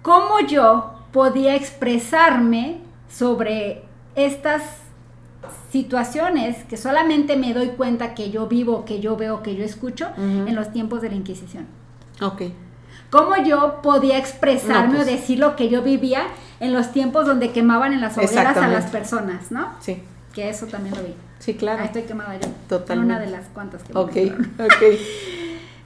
¿cómo 0.02 0.40
yo 0.40 0.94
podía 1.12 1.54
expresarme 1.54 2.82
sobre 3.08 3.84
estas 4.14 4.62
situaciones 5.70 6.64
que 6.64 6.76
solamente 6.76 7.36
me 7.36 7.54
doy 7.54 7.68
cuenta 7.68 8.14
que 8.14 8.30
yo 8.30 8.46
vivo, 8.46 8.84
que 8.84 9.00
yo 9.00 9.16
veo, 9.16 9.42
que 9.42 9.56
yo 9.56 9.64
escucho 9.64 10.08
en 10.16 10.54
los 10.54 10.72
tiempos 10.72 11.02
de 11.02 11.10
la 11.10 11.16
Inquisición? 11.16 11.66
Ok. 12.20 12.42
¿Cómo 13.10 13.36
yo 13.36 13.80
podía 13.82 14.18
expresarme 14.18 14.94
o 14.94 15.04
pues. 15.04 15.06
decir 15.06 15.38
lo 15.38 15.54
que 15.54 15.68
yo 15.68 15.82
vivía 15.82 16.26
en 16.58 16.72
los 16.72 16.90
tiempos 16.90 17.26
donde 17.26 17.52
quemaban 17.52 17.92
en 17.92 18.00
las 18.00 18.18
hogueras 18.18 18.56
a 18.56 18.68
las 18.68 18.90
personas, 18.90 19.52
¿no? 19.52 19.72
Sí. 19.80 20.02
Que 20.32 20.48
eso 20.48 20.66
también 20.66 20.96
lo 20.96 21.02
vi. 21.02 21.14
Sí, 21.38 21.54
claro. 21.54 21.80
Ahí 21.80 21.86
estoy 21.86 22.02
quemada 22.02 22.34
yo. 22.34 22.48
Totalmente. 22.68 23.14
Una 23.14 23.20
de 23.20 23.30
las 23.30 23.46
cuantas 23.48 23.82
que 23.84 23.92
Ok, 23.96 24.16
ok. 24.58 24.82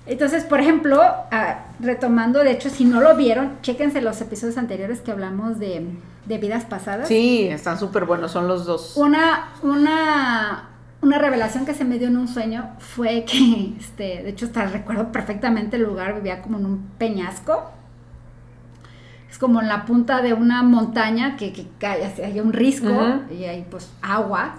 Entonces, 0.08 0.42
por 0.44 0.58
ejemplo, 0.58 1.02
ah, 1.02 1.66
retomando, 1.80 2.42
de 2.42 2.52
hecho, 2.52 2.70
si 2.70 2.86
no 2.86 3.02
lo 3.02 3.14
vieron, 3.14 3.58
chéquense 3.60 4.00
los 4.00 4.18
episodios 4.22 4.56
anteriores 4.56 5.02
que 5.02 5.10
hablamos 5.10 5.58
de, 5.58 5.86
de 6.24 6.38
vidas 6.38 6.64
pasadas. 6.64 7.08
Sí, 7.08 7.46
están 7.46 7.78
súper 7.78 8.06
buenos, 8.06 8.30
son 8.32 8.48
los 8.48 8.64
dos. 8.64 8.96
Una, 8.96 9.50
una, 9.62 10.70
una 11.02 11.18
revelación 11.18 11.66
que 11.66 11.74
se 11.74 11.84
me 11.84 11.98
dio 11.98 12.08
en 12.08 12.16
un 12.16 12.26
sueño 12.26 12.70
fue 12.78 13.26
que, 13.26 13.74
este, 13.78 14.22
de 14.22 14.30
hecho, 14.30 14.46
hasta 14.46 14.64
recuerdo 14.64 15.12
perfectamente 15.12 15.76
el 15.76 15.82
lugar, 15.82 16.14
vivía 16.14 16.40
como 16.40 16.58
en 16.58 16.64
un 16.64 16.88
peñasco. 16.96 17.70
Es 19.30 19.36
como 19.36 19.60
en 19.60 19.68
la 19.68 19.84
punta 19.84 20.22
de 20.22 20.32
una 20.32 20.62
montaña 20.62 21.36
que, 21.36 21.52
que 21.52 21.66
cae, 21.78 22.02
hay 22.24 22.40
un 22.40 22.54
risco 22.54 23.20
y 23.30 23.44
hay 23.44 23.66
pues 23.70 23.92
agua. 24.00 24.54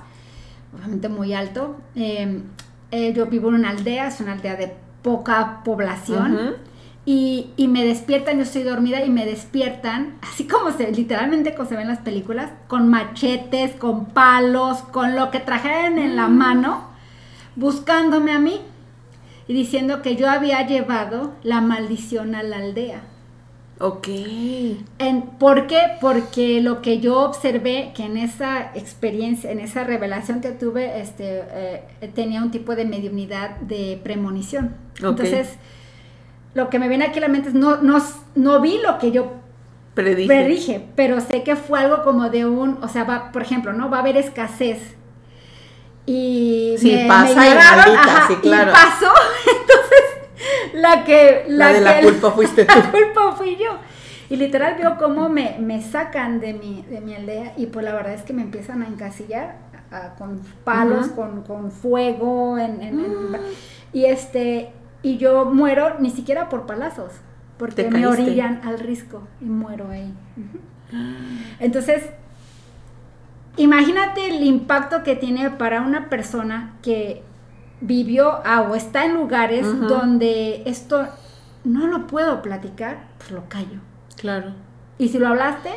obviamente 0.76 1.10
muy 1.10 1.34
alto. 1.34 1.76
Em, 1.96 2.44
eh, 2.92 3.14
yo 3.14 3.26
vivo 3.26 3.50
en 3.50 3.56
una 3.56 3.72
aldea, 3.72 4.10
es 4.10 4.22
una 4.22 4.34
aldea 4.34 4.56
de 4.56 4.76
poca 5.02 5.62
población. 5.64 6.56
y, 7.06 7.52
y, 7.58 7.68
me 7.68 7.86
despiertan, 7.86 8.38
yo 8.38 8.44
estoy 8.44 8.64
dormida 8.64 9.04
y 9.04 9.10
me 9.10 9.26
despiertan, 9.26 10.18
así 10.22 10.46
como 10.46 10.72
se, 10.72 10.92
literalmente 10.92 11.56
como 11.56 11.68
se 11.68 11.76
ven 11.76 11.84
en 11.84 11.90
las 11.90 12.00
películas, 12.00 12.52
con 12.68 12.88
machetes, 12.88 13.76
con 13.76 14.06
palos, 14.08 14.78
con 14.92 15.16
lo 15.16 15.32
que 15.32 15.40
trajeran 15.40 15.98
en 15.98 16.16
la 16.16 16.28
mm. 16.28 16.38
mano, 16.38 16.90
buscándome 17.56 18.32
a 18.32 18.40
mí 18.40 18.62
y 19.48 19.54
diciendo 19.54 20.02
que 20.02 20.16
yo 20.16 20.30
había 20.30 20.66
llevado 20.68 21.34
la 21.42 21.62
maldición 21.62 22.36
a 22.36 22.44
la 22.44 22.58
aldea. 22.58 23.02
Ok. 23.80 24.08
En, 25.00 25.22
¿Por 25.40 25.68
qué? 25.68 25.80
Porque 26.02 26.62
lo 26.62 26.82
que 26.82 27.00
yo 27.00 27.22
observé, 27.22 27.94
que 27.96 28.04
en 28.04 28.18
esa 28.18 28.72
experiencia, 28.76 29.52
en 29.52 29.60
esa 29.60 29.86
revelación 29.86 30.42
que 30.42 30.52
tuve, 30.52 31.00
este, 31.00 31.44
eh, 31.50 31.84
tenía 32.14 32.44
un 32.44 32.52
tipo 32.52 32.76
de 32.76 32.84
mediunidad 32.84 33.58
de 33.62 34.00
premonición. 34.04 34.76
Entonces, 35.02 35.56
lo 36.54 36.70
que 36.70 36.78
me 36.78 36.90
viene 36.90 37.06
aquí 37.06 37.20
a 37.20 37.22
la 37.22 37.30
mente 37.30 37.50
es, 37.50 37.56
no, 37.56 37.78
no, 37.78 38.04
no 38.36 38.60
vi 38.60 38.80
lo 38.86 38.98
que 38.98 39.12
yo 39.12 39.32
predije. 39.94 40.28
predije. 40.28 40.86
pero 40.96 41.22
sé 41.22 41.44
que 41.44 41.56
fue 41.56 41.80
algo 41.80 42.04
como 42.04 42.30
de 42.30 42.46
un, 42.46 42.84
o 42.84 42.88
sea, 42.90 43.06
va, 43.06 43.32
por 43.32 43.42
ejemplo, 43.42 43.72
¿no? 43.72 43.90
Va 43.90 43.98
a 43.98 44.02
haber 44.02 44.18
escasez 44.18 44.96
y 46.06 46.76
sí, 46.80 47.06
pasa 47.08 47.32
y, 47.32 47.36
maldita, 47.36 48.26
sí, 48.28 48.36
claro. 48.42 48.72
y 48.72 48.74
pasó, 48.74 49.14
entonces 49.46 50.09
la 50.74 51.04
que 51.04 51.46
la, 51.48 51.74
de 51.74 51.82
la 51.82 52.02
culpa 52.02 52.32
fuiste 52.32 52.66
tú. 52.66 52.74
La 52.78 52.92
culpa 52.92 53.32
fui 53.34 53.56
yo. 53.56 53.78
Y 54.30 54.36
literal 54.36 54.76
veo 54.78 54.98
cómo 54.98 55.28
me, 55.30 55.58
me 55.60 55.82
sacan 55.82 56.40
de 56.40 56.54
mi, 56.54 56.84
de 56.84 57.02
mi 57.02 57.16
aldea 57.16 57.54
y 57.58 57.66
pues 57.68 57.84
la 57.84 57.94
verdad 57.94 58.14
es 58.14 58.22
que 58.22 58.34
me 58.34 58.44
empiezan 58.44 58.84
a 58.84 58.88
encasillar 58.88 59.58
con 60.20 60.40
palos, 60.64 61.08
con, 61.08 61.42
con, 61.42 61.72
fuego, 61.72 62.60
en, 62.60 62.80
en, 62.84 62.98
mm. 62.98 63.36
y 63.92 64.06
este, 64.06 64.72
y 65.02 65.18
yo 65.18 65.46
muero 65.46 65.96
ni 66.00 66.12
siquiera 66.12 66.48
por 66.48 66.68
palazos, 66.68 67.12
porque 67.58 67.90
me 67.90 68.06
orillan 68.06 68.62
al 68.64 68.78
risco 68.78 69.28
y 69.42 69.46
muero 69.46 69.90
ahí. 69.90 70.14
Entonces, 71.60 72.04
Imagínate 73.60 74.26
el 74.26 74.42
impacto 74.44 75.04
que 75.04 75.18
tiene 75.18 75.50
para 75.50 75.82
una 75.82 76.10
persona 76.10 76.78
que 76.82 77.24
vivió 77.82 78.40
ah, 78.46 78.68
o 78.70 78.76
está 78.76 79.06
en 79.06 79.16
lugares 79.16 79.66
donde 79.88 80.64
esto 80.66 81.08
no 81.64 81.88
lo 81.88 82.08
puedo 82.08 82.42
platicar, 82.42 83.08
pues 83.18 83.32
lo 83.32 83.48
callo. 83.48 83.80
Claro. 84.18 84.54
Y 84.98 85.10
si 85.10 85.20
lo 85.20 85.28
hablaste, 85.28 85.72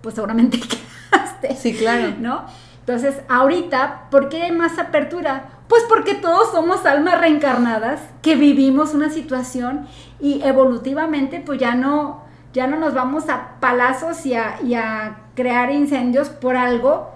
pues 0.00 0.14
seguramente 0.14 0.58
quedaste. 1.10 1.54
Sí, 1.56 1.74
claro. 1.74 2.14
¿No? 2.18 2.44
Entonces, 2.80 3.16
ahorita, 3.28 4.04
¿por 4.10 4.28
qué 4.28 4.44
hay 4.44 4.52
más 4.52 4.78
apertura? 4.78 5.48
Pues 5.68 5.82
porque 5.88 6.14
todos 6.14 6.52
somos 6.52 6.86
almas 6.86 7.20
reencarnadas 7.20 8.00
que 8.22 8.36
vivimos 8.36 8.94
una 8.94 9.10
situación 9.10 9.86
y 10.20 10.40
evolutivamente 10.44 11.42
pues 11.44 11.58
ya 11.58 11.74
no, 11.74 12.22
ya 12.52 12.68
no 12.68 12.76
nos 12.76 12.94
vamos 12.94 13.28
a 13.28 13.58
palazos 13.58 14.24
y 14.24 14.34
a, 14.34 15.18
crear 15.34 15.70
incendios 15.70 16.30
por 16.30 16.56
algo 16.56 17.10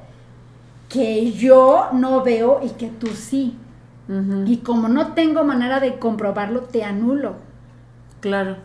que 0.90 1.32
yo 1.32 1.88
no 1.92 2.22
veo 2.22 2.60
y 2.62 2.70
que 2.70 2.88
tú 2.88 3.06
sí. 3.06 3.56
Y 4.46 4.58
como 4.58 4.88
no 4.88 5.12
tengo 5.12 5.44
manera 5.44 5.78
de 5.78 5.98
comprobarlo, 5.98 6.62
te 6.62 6.82
anulo. 6.82 7.36
Claro. 8.20 8.56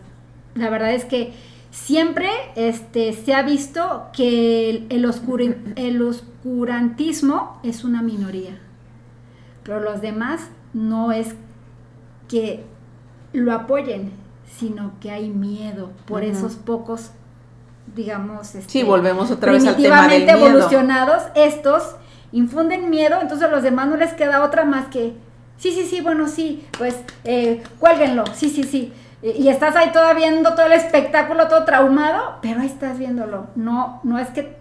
La 0.54 0.70
verdad 0.70 0.92
es 0.92 1.04
que 1.04 1.34
siempre 1.70 2.30
este, 2.56 3.12
se 3.12 3.32
ha 3.32 3.42
visto 3.42 4.06
que 4.12 4.70
el, 4.70 4.86
el 5.76 6.02
oscurantismo 6.02 7.60
es 7.62 7.84
una 7.84 8.02
minoría. 8.02 8.58
Pero 9.62 9.80
los 9.80 10.00
demás 10.00 10.48
no 10.72 11.12
es 11.12 11.34
que 12.28 12.64
lo 13.32 13.52
apoyen, 13.52 14.12
sino 14.58 14.92
que 15.00 15.10
hay 15.10 15.28
miedo 15.28 15.90
por 16.06 16.24
esos 16.24 16.54
pocos, 16.54 17.10
digamos, 17.94 18.54
este, 18.54 18.70
sí, 18.70 18.82
volvemos 18.82 19.30
otra 19.30 19.52
vez 19.52 19.66
al 19.66 19.76
tema 19.76 20.08
del 20.08 20.24
miedo. 20.24 20.46
evolucionados, 20.46 21.22
estos 21.34 21.96
infunden 22.32 22.90
miedo, 22.90 23.18
entonces 23.20 23.46
a 23.46 23.50
los 23.50 23.62
demás 23.62 23.88
no 23.88 23.96
les 23.96 24.14
queda 24.14 24.44
otra 24.44 24.64
más 24.64 24.86
que, 24.86 25.14
sí, 25.58 25.72
sí, 25.72 25.86
sí, 25.86 26.00
bueno, 26.00 26.28
sí, 26.28 26.66
pues 26.78 26.96
eh, 27.24 27.62
cuélguenlo, 27.78 28.24
sí, 28.34 28.50
sí, 28.50 28.64
sí. 28.64 28.92
Y 29.22 29.48
estás 29.48 29.74
ahí 29.76 29.90
todavía 29.92 30.28
viendo 30.28 30.54
todo 30.54 30.66
el 30.66 30.72
espectáculo, 30.72 31.48
todo 31.48 31.64
traumado, 31.64 32.38
pero 32.42 32.60
ahí 32.60 32.66
estás 32.66 32.98
viéndolo. 32.98 33.46
No, 33.56 34.00
no 34.04 34.18
es 34.18 34.28
que 34.28 34.56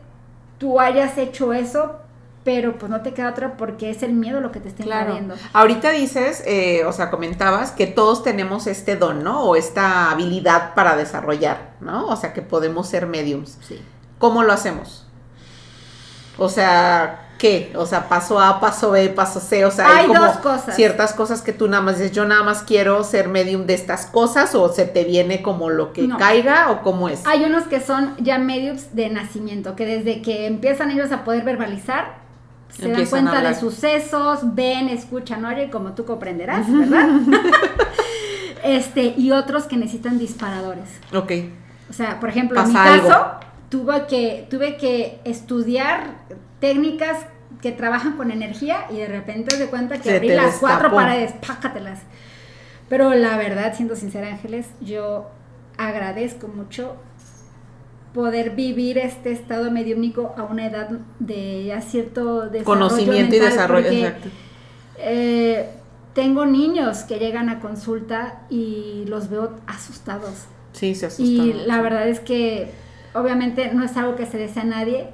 tú 0.58 0.80
hayas 0.80 1.18
hecho 1.18 1.54
eso 1.54 2.00
pero 2.46 2.78
pues 2.78 2.92
no 2.92 3.02
te 3.02 3.14
queda 3.14 3.32
otra 3.32 3.58
porque 3.58 3.90
es 3.90 4.04
el 4.04 4.14
miedo 4.14 4.40
lo 4.40 4.52
que 4.52 4.60
te 4.60 4.70
está 4.70 4.84
claro. 4.84 5.18
Ahorita 5.52 5.90
dices, 5.90 6.44
eh, 6.46 6.86
o 6.86 6.94
sea, 6.94 7.10
comentabas 7.10 7.72
que 7.72 7.88
todos 7.88 8.24
tenemos 8.24 8.68
este 8.68 8.96
don, 8.96 9.24
¿no? 9.24 9.44
O 9.46 9.56
esta 9.56 10.12
habilidad 10.12 10.76
para 10.76 10.96
desarrollar, 10.96 11.72
¿no? 11.82 12.06
O 12.06 12.16
sea, 12.16 12.34
que 12.34 12.44
podemos 12.44 12.88
ser 12.88 13.08
mediums. 13.08 13.58
Sí. 13.68 13.82
¿Cómo 14.20 14.44
lo 14.44 14.54
hacemos? 14.54 15.08
O 16.38 16.48
sea, 16.48 17.25
¿qué? 17.46 17.72
O 17.76 17.86
sea, 17.86 18.10
paso 18.10 18.40
A, 18.40 18.60
paso 18.60 18.92
B, 18.92 19.10
paso 19.10 19.40
C, 19.40 19.66
o 19.66 19.72
sea, 19.72 19.98
hay, 19.98 20.08
dos 20.08 20.38
cosas. 20.38 20.76
ciertas 20.76 21.14
cosas 21.14 21.42
que 21.42 21.54
tú 21.54 21.68
nada 21.68 21.84
más 21.84 21.98
dices, 21.98 22.12
yo 22.12 22.26
nada 22.26 22.44
más 22.44 22.64
quiero 22.64 23.04
ser 23.04 23.28
medium 23.28 23.66
de 23.66 23.74
estas 23.74 24.06
cosas 24.06 24.56
o 24.56 24.70
se 24.72 24.86
te 24.86 25.04
viene 25.04 25.42
como 25.42 25.70
lo 25.70 25.94
que 25.94 26.10
caiga 26.18 26.72
o 26.72 26.82
cómo 26.82 27.10
es. 27.10 27.26
Hay 27.26 27.44
unos 27.44 27.64
que 27.64 27.80
son 27.80 28.16
ya 28.18 28.38
mediums 28.38 28.96
de 28.96 29.10
nacimiento, 29.10 29.76
que 29.76 29.86
desde 29.86 30.22
que 30.22 30.48
empiezan 30.48 30.92
ellos 30.92 31.12
a 31.12 31.24
poder 31.24 31.44
verbalizar, 31.44 32.26
se 32.70 32.90
dan 32.90 33.06
cuenta 33.06 33.42
de 33.42 33.56
sucesos, 33.56 34.56
ven, 34.56 34.90
escuchan, 34.90 35.46
oye, 35.46 35.70
como 35.70 35.94
tú 35.94 36.06
comprenderás, 36.06 36.66
¿verdad? 36.72 37.08
este, 38.64 39.14
y 39.18 39.32
otros 39.32 39.64
que 39.64 39.78
necesitan 39.78 40.18
disparadores. 40.18 40.90
Ok. 41.14 41.32
O 41.90 41.94
sea, 41.94 42.20
por 42.20 42.30
ejemplo, 42.30 42.60
en 42.60 42.68
mi 42.68 42.74
caso, 42.74 43.36
tuve 43.70 44.08
que, 44.08 44.48
tuve 44.50 44.76
que 44.76 45.22
estudiar 45.24 46.16
técnicas 46.60 47.28
que 47.62 47.72
trabajan 47.72 48.18
con 48.18 48.32
energía 48.32 48.86
y 48.92 48.98
de 48.98 49.08
repente 49.08 49.58
de 49.58 49.68
cuenta 49.68 50.00
que 50.00 50.16
abrí 50.16 50.30
las 50.30 50.58
cuatro 50.58 50.92
paredes, 50.94 51.34
pácatelas. 51.46 52.00
Pero 52.90 53.14
la 53.14 53.38
verdad, 53.38 53.74
siendo 53.76 53.96
sincera, 53.96 54.28
Ángeles, 54.28 54.68
yo 54.82 55.30
agradezco 55.78 56.48
mucho 56.48 56.96
poder 58.14 58.52
vivir 58.52 58.98
este 58.98 59.32
estado 59.32 59.72
mediúnico 59.72 60.34
a 60.38 60.44
una 60.44 60.68
edad 60.68 60.90
de 61.20 61.66
ya 61.66 61.82
cierto 61.82 62.50
conocimiento 62.64 63.36
y 63.36 63.40
desarrollo. 63.40 63.90
exacto. 63.90 64.30
Eh, 64.98 65.70
tengo 66.14 66.46
niños 66.46 67.00
que 67.00 67.20
llegan 67.20 67.50
a 67.50 67.60
consulta 67.60 68.44
y 68.50 69.04
los 69.08 69.30
veo 69.30 69.52
asustados. 69.68 70.46
Sí, 70.72 70.96
se 70.96 71.08
asustan. 71.08 71.46
Y 71.46 71.54
la 71.66 71.82
verdad 71.82 72.08
es 72.08 72.22
que 72.22 72.72
obviamente 73.14 73.74
no 73.74 73.84
es 73.84 73.98
algo 73.98 74.16
que 74.16 74.26
se 74.26 74.38
desea 74.38 74.64
a 74.64 74.66
nadie, 74.66 75.10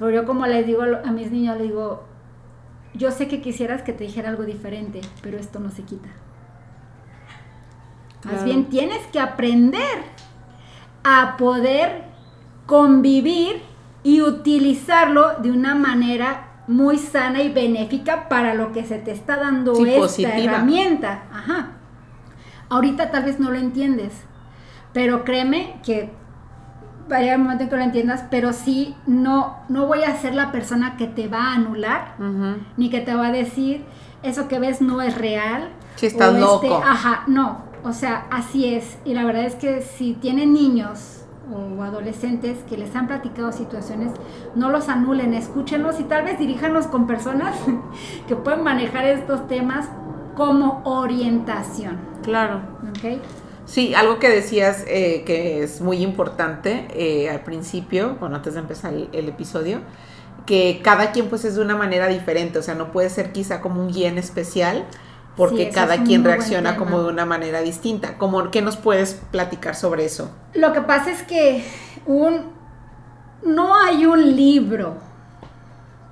pero 0.00 0.10
yo 0.12 0.26
como 0.26 0.46
les 0.46 0.66
digo 0.66 0.82
a 0.82 1.12
mis 1.12 1.30
niños, 1.30 1.58
les 1.58 1.68
digo, 1.68 2.04
yo 2.94 3.10
sé 3.10 3.28
que 3.28 3.42
quisieras 3.42 3.82
que 3.82 3.92
te 3.92 4.04
dijera 4.04 4.30
algo 4.30 4.44
diferente, 4.44 5.02
pero 5.22 5.36
esto 5.38 5.60
no 5.60 5.70
se 5.70 5.82
quita. 5.82 6.08
Más 8.24 8.42
bien 8.44 8.70
tienes 8.70 9.06
que 9.08 9.20
aprender 9.20 9.98
a 11.04 11.36
poder 11.36 12.04
convivir 12.64 13.60
y 14.02 14.22
utilizarlo 14.22 15.34
de 15.42 15.50
una 15.50 15.74
manera 15.74 16.62
muy 16.66 16.96
sana 16.96 17.42
y 17.42 17.52
benéfica 17.52 18.30
para 18.30 18.54
lo 18.54 18.72
que 18.72 18.84
se 18.84 18.98
te 18.98 19.10
está 19.10 19.36
dando 19.36 19.84
esta 19.84 20.38
herramienta. 20.38 21.24
Ajá. 21.30 21.72
Ahorita 22.70 23.10
tal 23.10 23.24
vez 23.24 23.38
no 23.38 23.50
lo 23.50 23.58
entiendes, 23.58 24.14
pero 24.94 25.24
créeme 25.24 25.78
que 25.84 26.10
vaya 27.10 27.36
un 27.36 27.42
momento 27.42 27.64
en 27.64 27.70
que 27.70 27.76
lo 27.76 27.82
entiendas, 27.82 28.24
pero 28.30 28.52
sí 28.52 28.94
no, 29.06 29.58
no 29.68 29.86
voy 29.86 30.04
a 30.04 30.16
ser 30.16 30.34
la 30.34 30.50
persona 30.52 30.96
que 30.96 31.06
te 31.06 31.28
va 31.28 31.48
a 31.48 31.54
anular, 31.54 32.14
ni 32.76 32.88
que 32.88 33.00
te 33.00 33.14
va 33.14 33.26
a 33.26 33.32
decir 33.32 33.84
eso 34.22 34.48
que 34.48 34.58
ves 34.58 34.80
no 34.80 35.02
es 35.02 35.16
real. 35.16 35.70
Si 35.96 36.06
estás 36.06 36.28
este, 36.28 36.40
loco. 36.40 36.82
ajá, 36.84 37.24
no. 37.26 37.68
O 37.82 37.92
sea, 37.92 38.26
así 38.30 38.74
es. 38.74 38.98
Y 39.04 39.14
la 39.14 39.24
verdad 39.24 39.44
es 39.44 39.54
que 39.54 39.82
si 39.82 40.14
tienen 40.14 40.52
niños 40.52 41.24
o 41.52 41.82
adolescentes 41.82 42.58
que 42.68 42.76
les 42.76 42.94
han 42.94 43.06
platicado 43.06 43.52
situaciones, 43.52 44.12
no 44.54 44.70
los 44.70 44.88
anulen, 44.88 45.34
escúchenlos 45.34 45.98
y 45.98 46.04
tal 46.04 46.24
vez 46.24 46.38
diríjanos 46.38 46.86
con 46.86 47.06
personas 47.06 47.56
que 48.28 48.36
pueden 48.36 48.62
manejar 48.62 49.04
estos 49.06 49.48
temas 49.48 49.88
como 50.36 50.82
orientación. 50.84 51.98
Claro. 52.22 52.60
¿Okay? 52.90 53.20
Sí, 53.70 53.94
algo 53.94 54.18
que 54.18 54.28
decías 54.28 54.82
eh, 54.88 55.22
que 55.24 55.62
es 55.62 55.80
muy 55.80 56.02
importante 56.02 56.88
eh, 56.92 57.30
al 57.30 57.42
principio, 57.42 58.16
bueno, 58.18 58.34
antes 58.34 58.54
de 58.54 58.60
empezar 58.60 58.92
el, 58.92 59.28
episodio, 59.28 59.78
que 60.44 60.80
cada 60.82 61.12
quien 61.12 61.28
pues 61.28 61.44
es 61.44 61.54
de 61.54 61.62
una 61.62 61.76
manera 61.76 62.08
diferente, 62.08 62.58
o 62.58 62.62
sea, 62.62 62.74
no 62.74 62.90
puede 62.90 63.10
ser 63.10 63.30
quizá 63.30 63.60
como 63.60 63.80
un 63.80 63.92
guía 63.92 64.10
especial, 64.14 64.86
porque 65.36 65.70
cada 65.70 66.02
quien 66.02 66.24
reacciona 66.24 66.76
como 66.76 67.00
de 67.00 67.10
una 67.10 67.26
manera 67.26 67.60
distinta. 67.60 68.18
¿Cómo, 68.18 68.50
¿Qué 68.50 68.60
nos 68.60 68.76
puedes 68.76 69.14
platicar 69.30 69.76
sobre 69.76 70.04
eso? 70.04 70.32
Lo 70.52 70.72
que 70.72 70.80
pasa 70.80 71.12
es 71.12 71.22
que 71.22 71.64
un, 72.06 72.46
no 73.44 73.76
hay 73.76 74.04
un 74.04 74.34
libro 74.34 74.96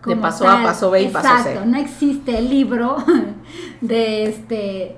de 0.07 0.15
paso 0.15 0.49
A, 0.49 0.63
paso 0.63 0.93
B 0.93 1.03
y 1.03 1.09
paso 1.09 1.29
C. 1.29 1.35
Exacto, 1.35 1.67
no 1.67 1.77
existe 1.77 2.39
el 2.39 2.49
libro 2.49 2.99
de 3.81 4.27
este 4.27 4.97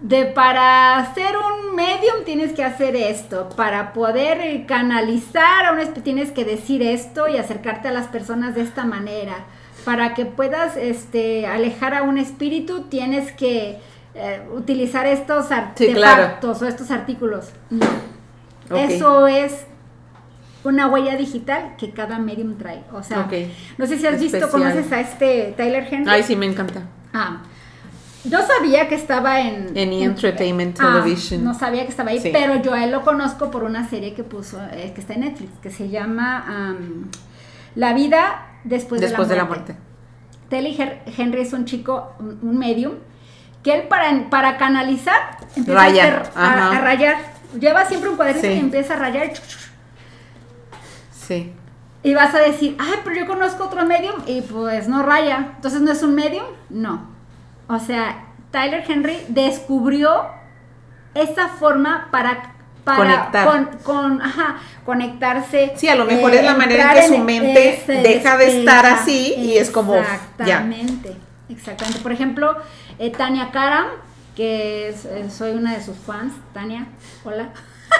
de 0.00 0.26
para 0.26 1.12
ser 1.14 1.34
un 1.36 1.74
medium 1.74 2.24
tienes 2.24 2.52
que 2.52 2.62
hacer 2.62 2.96
esto, 2.96 3.48
para 3.56 3.92
poder 3.92 4.66
canalizar 4.66 5.66
a 5.66 5.72
un 5.72 5.92
tienes 6.02 6.32
que 6.32 6.44
decir 6.44 6.82
esto 6.82 7.28
y 7.28 7.38
acercarte 7.38 7.88
a 7.88 7.92
las 7.92 8.08
personas 8.08 8.54
de 8.54 8.62
esta 8.62 8.84
manera. 8.84 9.44
Para 9.84 10.14
que 10.14 10.26
puedas 10.26 10.76
este, 10.76 11.46
alejar 11.46 11.94
a 11.94 12.02
un 12.02 12.18
espíritu 12.18 12.82
tienes 12.82 13.30
que 13.32 13.78
eh, 14.14 14.42
utilizar 14.52 15.06
estos 15.06 15.52
artefactos 15.52 16.62
o 16.62 16.66
estos 16.66 16.90
artículos. 16.90 17.50
No. 17.70 17.86
Eso 18.76 19.28
es 19.28 19.66
una 20.64 20.88
huella 20.88 21.16
digital 21.16 21.74
que 21.78 21.92
cada 21.92 22.18
medium 22.18 22.58
trae. 22.58 22.82
O 22.92 23.02
sea, 23.02 23.28
no 23.78 23.86
sé 23.86 23.98
si 23.98 24.06
has 24.06 24.20
visto, 24.20 24.50
conoces 24.50 24.90
a 24.90 25.00
este 25.00 25.54
Tyler 25.56 25.86
Henry. 25.88 26.10
Ay, 26.10 26.22
sí, 26.22 26.34
me 26.34 26.46
encanta. 26.46 26.82
Ah, 27.14 27.42
yo 28.28 28.38
sabía 28.46 28.88
que 28.88 28.94
estaba 28.94 29.40
en... 29.40 29.76
En 29.76 29.92
Entertainment 29.92 30.78
ah, 30.80 31.00
Television. 31.02 31.44
no 31.44 31.54
sabía 31.54 31.84
que 31.84 31.90
estaba 31.90 32.10
ahí, 32.10 32.20
pero 32.32 32.60
yo 32.62 32.74
a 32.74 32.84
él 32.84 32.90
lo 32.90 33.02
conozco 33.02 33.50
por 33.50 33.64
una 33.64 33.88
serie 33.88 34.14
que 34.14 34.24
puso, 34.24 34.58
eh, 34.72 34.92
que 34.94 35.00
está 35.00 35.14
en 35.14 35.20
Netflix, 35.20 35.50
que 35.62 35.70
se 35.70 35.88
llama 35.88 36.76
La 37.74 37.92
vida 37.94 38.46
después, 38.64 39.00
de 39.00 39.10
la 39.10 39.16
muerte. 39.16 39.34
De 39.34 39.38
la 39.38 39.44
muerte. 39.44 39.76
Telly 40.48 40.76
Henry 41.16 41.40
es 41.40 41.52
un 41.52 41.64
chico, 41.64 42.12
un, 42.20 42.58
medium, 42.58 42.94
que 43.62 43.74
él 43.74 43.88
para, 43.88 44.30
para 44.30 44.56
canalizar 44.56 45.38
empieza 45.56 46.22
a, 46.34 46.80
rayar. 46.80 47.16
Lleva 47.58 47.84
siempre 47.84 48.10
un 48.10 48.16
cuadrito 48.16 48.46
y 48.46 48.58
empieza 48.58 48.94
a 48.94 48.96
rayar. 48.98 49.32
Sí. 51.10 51.52
Y 52.02 52.14
vas 52.14 52.34
a 52.34 52.38
decir, 52.38 52.76
ay, 52.78 53.00
pero 53.02 53.16
yo 53.16 53.26
conozco 53.26 53.64
otro 53.64 53.84
medium 53.84 54.14
y 54.26 54.42
pues 54.42 54.86
no 54.86 55.02
raya. 55.02 55.54
Entonces, 55.56 55.80
¿no 55.80 55.90
es 55.90 56.02
un 56.02 56.14
medium? 56.14 56.44
No. 56.70 57.15
O 57.68 57.78
sea, 57.78 58.26
Tyler 58.50 58.84
Henry 58.86 59.18
descubrió 59.28 60.26
esa 61.14 61.48
forma 61.48 62.08
para 62.10 62.56
Conectar. 62.94 63.78
Con, 63.82 64.22
ajá, 64.22 64.58
conectarse. 64.84 65.72
Sí, 65.76 65.88
a 65.88 65.96
lo 65.96 66.04
mejor 66.04 66.32
es 66.34 66.44
la 66.44 66.52
eh, 66.52 66.56
manera 66.56 66.92
en 66.92 67.10
que 67.10 67.16
su 67.16 67.18
mente 67.18 67.82
deja 67.88 68.36
de 68.36 68.60
estar 68.60 68.86
así 68.86 69.34
y 69.36 69.56
es 69.56 69.70
como. 69.70 69.96
Exactamente, 69.96 71.16
exactamente. 71.48 72.00
Por 72.00 72.12
ejemplo, 72.12 72.56
eh, 73.00 73.10
Tania 73.10 73.50
Karam, 73.50 73.86
que 74.36 74.90
eh, 74.90 75.26
soy 75.30 75.52
una 75.52 75.74
de 75.74 75.82
sus 75.82 75.96
fans, 75.96 76.34
Tania, 76.54 76.86
hola. 77.24 77.48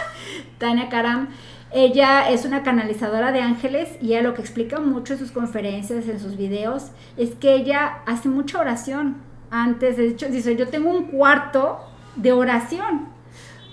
Tania 0.58 0.88
Karam, 0.88 1.30
ella 1.72 2.30
es 2.30 2.44
una 2.44 2.62
canalizadora 2.62 3.32
de 3.32 3.40
ángeles 3.40 3.88
y 4.00 4.12
ella 4.12 4.22
lo 4.22 4.34
que 4.34 4.42
explica 4.42 4.78
mucho 4.78 5.14
en 5.14 5.18
sus 5.18 5.32
conferencias, 5.32 6.06
en 6.06 6.20
sus 6.20 6.36
videos, 6.36 6.92
es 7.16 7.30
que 7.34 7.54
ella 7.54 7.98
hace 8.06 8.28
mucha 8.28 8.60
oración 8.60 9.25
antes, 9.50 9.96
de 9.96 10.08
hecho, 10.08 10.28
dice, 10.28 10.56
yo 10.56 10.68
tengo 10.68 10.90
un 10.90 11.04
cuarto 11.04 11.80
de 12.16 12.32
oración 12.32 13.08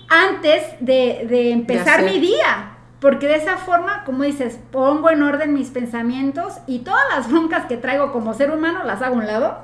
antes 0.08 0.62
de, 0.80 1.50
empezar 1.52 2.02
mi 2.02 2.18
día. 2.20 2.70
Porque 3.00 3.26
de 3.26 3.36
esa 3.36 3.58
forma, 3.58 4.02
como 4.04 4.22
dices, 4.22 4.58
pongo 4.70 5.10
en 5.10 5.22
orden 5.22 5.52
mis 5.52 5.68
pensamientos 5.68 6.54
y 6.66 6.78
todas 6.78 7.02
las 7.14 7.30
broncas 7.30 7.66
que 7.66 7.76
traigo 7.76 8.12
como 8.12 8.32
ser 8.32 8.50
humano 8.50 8.82
las 8.84 9.02
hago 9.02 9.16
a 9.16 9.18
un 9.18 9.26
lado 9.26 9.58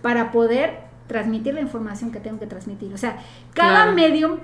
para 0.00 0.30
poder 0.30 0.88
transmitir 1.08 1.54
la 1.54 1.60
información 1.60 2.12
que 2.12 2.20
tengo 2.20 2.38
que 2.38 2.46
transmitir. 2.46 2.94
O 2.94 2.98
sea, 2.98 3.16
cada 3.52 3.90
medium, 3.90 4.38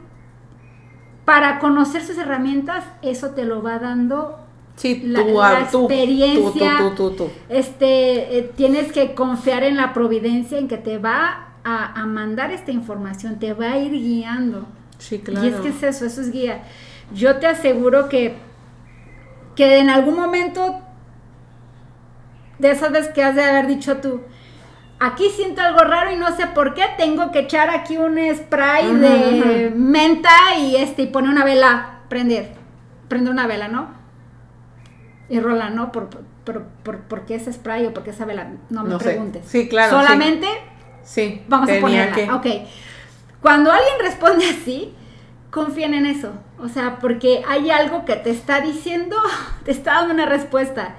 para 1.25 1.61
conocer 1.61 2.03
sus 2.03 2.19
herramientas, 2.19 2.85
eso 3.03 3.31
te 3.31 3.45
lo 3.45 3.63
va 3.63 3.79
dando 3.79 4.44
Sí, 4.77 5.03
la, 5.07 5.61
experiencia. 5.61 6.77
este, 7.49 8.39
eh, 8.39 8.53
tienes 8.57 8.93
que 8.93 9.15
confiar 9.15 9.63
en 9.63 9.77
la 9.77 9.93
providencia, 9.93 10.59
en 10.59 10.67
que 10.67 10.79
te 10.79 10.99
va 10.99 11.55
a, 11.63 12.05
mandar 12.07 12.51
esta 12.51 12.73
información, 12.73 13.39
te 13.39 13.55
va 13.55 13.73
a 13.73 13.79
ir 13.79 13.93
guiando. 13.93 14.67
Sí, 14.99 15.21
claro. 15.21 15.47
Y 15.47 15.51
es 15.51 15.57
que 15.57 15.69
es 15.69 15.83
eso, 15.83 16.05
eso 16.05 16.21
es 16.21 16.33
guía. 16.33 16.65
Yo 17.15 17.37
te 17.37 17.47
aseguro 17.47 18.09
que, 18.09 18.35
que 19.55 19.79
en 19.79 19.91
algún 19.91 20.17
momento 20.17 20.81
de 22.59 22.71
esas 22.71 22.91
veces 22.91 23.13
que 23.13 23.23
has 23.23 23.37
de 23.37 23.45
haber 23.45 23.69
dicho 23.69 23.99
tú, 23.99 24.23
aquí 24.99 25.31
siento 25.31 25.63
algo 25.63 25.81
raro 25.81 26.13
y 26.13 26.17
no 26.17 26.35
sé 26.37 26.49
por 26.49 26.75
qué, 26.75 26.83
tengo 26.99 27.31
que 27.31 27.41
echar 27.41 27.71
aquí 27.71 27.97
un 27.97 28.19
spray 28.35 28.93
de 28.95 29.73
menta 29.75 30.57
y 30.59 30.77
este 30.77 31.03
y 31.03 31.07
poner 31.07 31.31
una 31.31 31.45
vela, 31.45 32.01
prender, 32.09 32.53
prender 33.09 33.33
una 33.33 33.47
vela, 33.47 33.69
¿no? 33.69 34.04
Y 35.29 35.41
rola, 35.41 35.71
¿no? 35.71 35.93
Por, 35.93 36.09
por, 36.45 36.65
por, 36.99 37.27
qué 37.27 37.37
ese 37.37 37.53
spray 37.53 37.87
o 37.87 37.95
por 37.95 38.03
qué 38.03 38.11
esa 38.11 38.25
vela, 38.25 38.53
no 38.71 38.85
me 38.85 38.99
preguntes. 38.99 39.47
Sí, 39.47 39.69
claro. 39.69 39.91
Solamente 39.91 40.47
sí. 41.03 41.43
vamos 41.49 41.71
a 41.71 41.81
ponerla. 41.81 42.37
Ok. 42.37 42.47
Cuando 43.41 43.73
alguien 43.73 43.95
responde 44.01 44.47
así, 44.49 44.95
confíen 45.51 45.95
en 45.95 46.07
eso. 46.07 46.33
O 46.59 46.69
sea, 46.69 46.99
porque 46.99 47.43
hay 47.49 47.71
algo 47.71 48.05
que 48.05 48.17
te 48.17 48.31
está 48.31 48.61
diciendo, 48.61 49.17
te 49.65 49.71
está 49.71 49.95
dando 49.95 50.15
una 50.15 50.27
respuesta. 50.27 50.97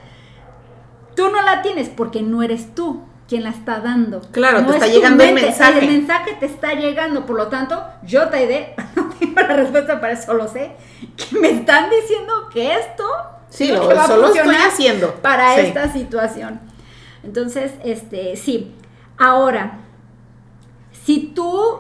Tú 1.16 1.30
no 1.30 1.42
la 1.42 1.62
tienes 1.62 1.90
porque 1.90 2.22
no 2.22 2.44
eres 2.44 2.74
tú 2.76 3.04
quien 3.28 3.44
la 3.44 3.50
está 3.50 3.80
dando. 3.80 4.22
Claro, 4.32 4.66
te 4.66 4.74
está 4.74 4.88
llegando 4.88 5.24
el 5.24 5.34
mensaje. 5.34 5.80
El 5.80 5.88
mensaje 5.88 6.38
te 6.40 6.46
está 6.46 6.74
llegando, 6.74 7.26
por 7.26 7.38
lo 7.38 7.48
tanto, 7.48 7.84
yo 8.04 8.30
te 8.30 8.46
idea, 8.46 8.74
no 8.96 9.10
tengo 9.10 9.42
la 9.42 9.56
respuesta 9.56 10.00
para 10.00 10.14
eso, 10.14 10.34
lo 10.34 10.48
sé, 10.48 10.72
que 11.16 11.40
me 11.40 11.50
están 11.50 11.90
diciendo 11.90 12.50
que 12.52 12.76
esto 12.76 13.06
Sí, 13.56 13.70
lo, 13.70 13.84
solo 14.06 14.34
estoy 14.34 14.56
haciendo. 14.56 15.16
Para 15.16 15.58
esta 15.60 15.92
situación. 15.92 16.60
Entonces, 17.24 17.72
este, 17.84 18.36
sí. 18.36 18.72
Ahora, 19.18 19.80
si 21.06 21.32
tú 21.34 21.80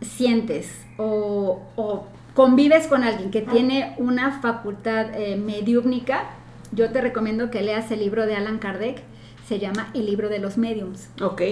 sientes 0.00 0.70
o, 0.96 2.06
convives 2.34 2.86
con 2.86 3.02
alguien 3.02 3.30
que 3.30 3.42
tiene 3.42 3.94
una 3.98 4.40
facultad 4.40 5.14
eh, 5.14 5.36
mediúmnica, 5.36 6.30
yo 6.72 6.90
te 6.90 7.00
recomiendo 7.00 7.50
que 7.50 7.62
leas 7.62 7.90
el 7.90 8.00
libro 8.00 8.26
de 8.26 8.36
Alan 8.36 8.58
Kardec, 8.58 9.02
se 9.48 9.58
llama 9.58 9.90
El 9.94 10.06
libro 10.06 10.28
de 10.28 10.38
los 10.38 10.58
mediums. 10.58 11.08
Ok. 11.20 11.42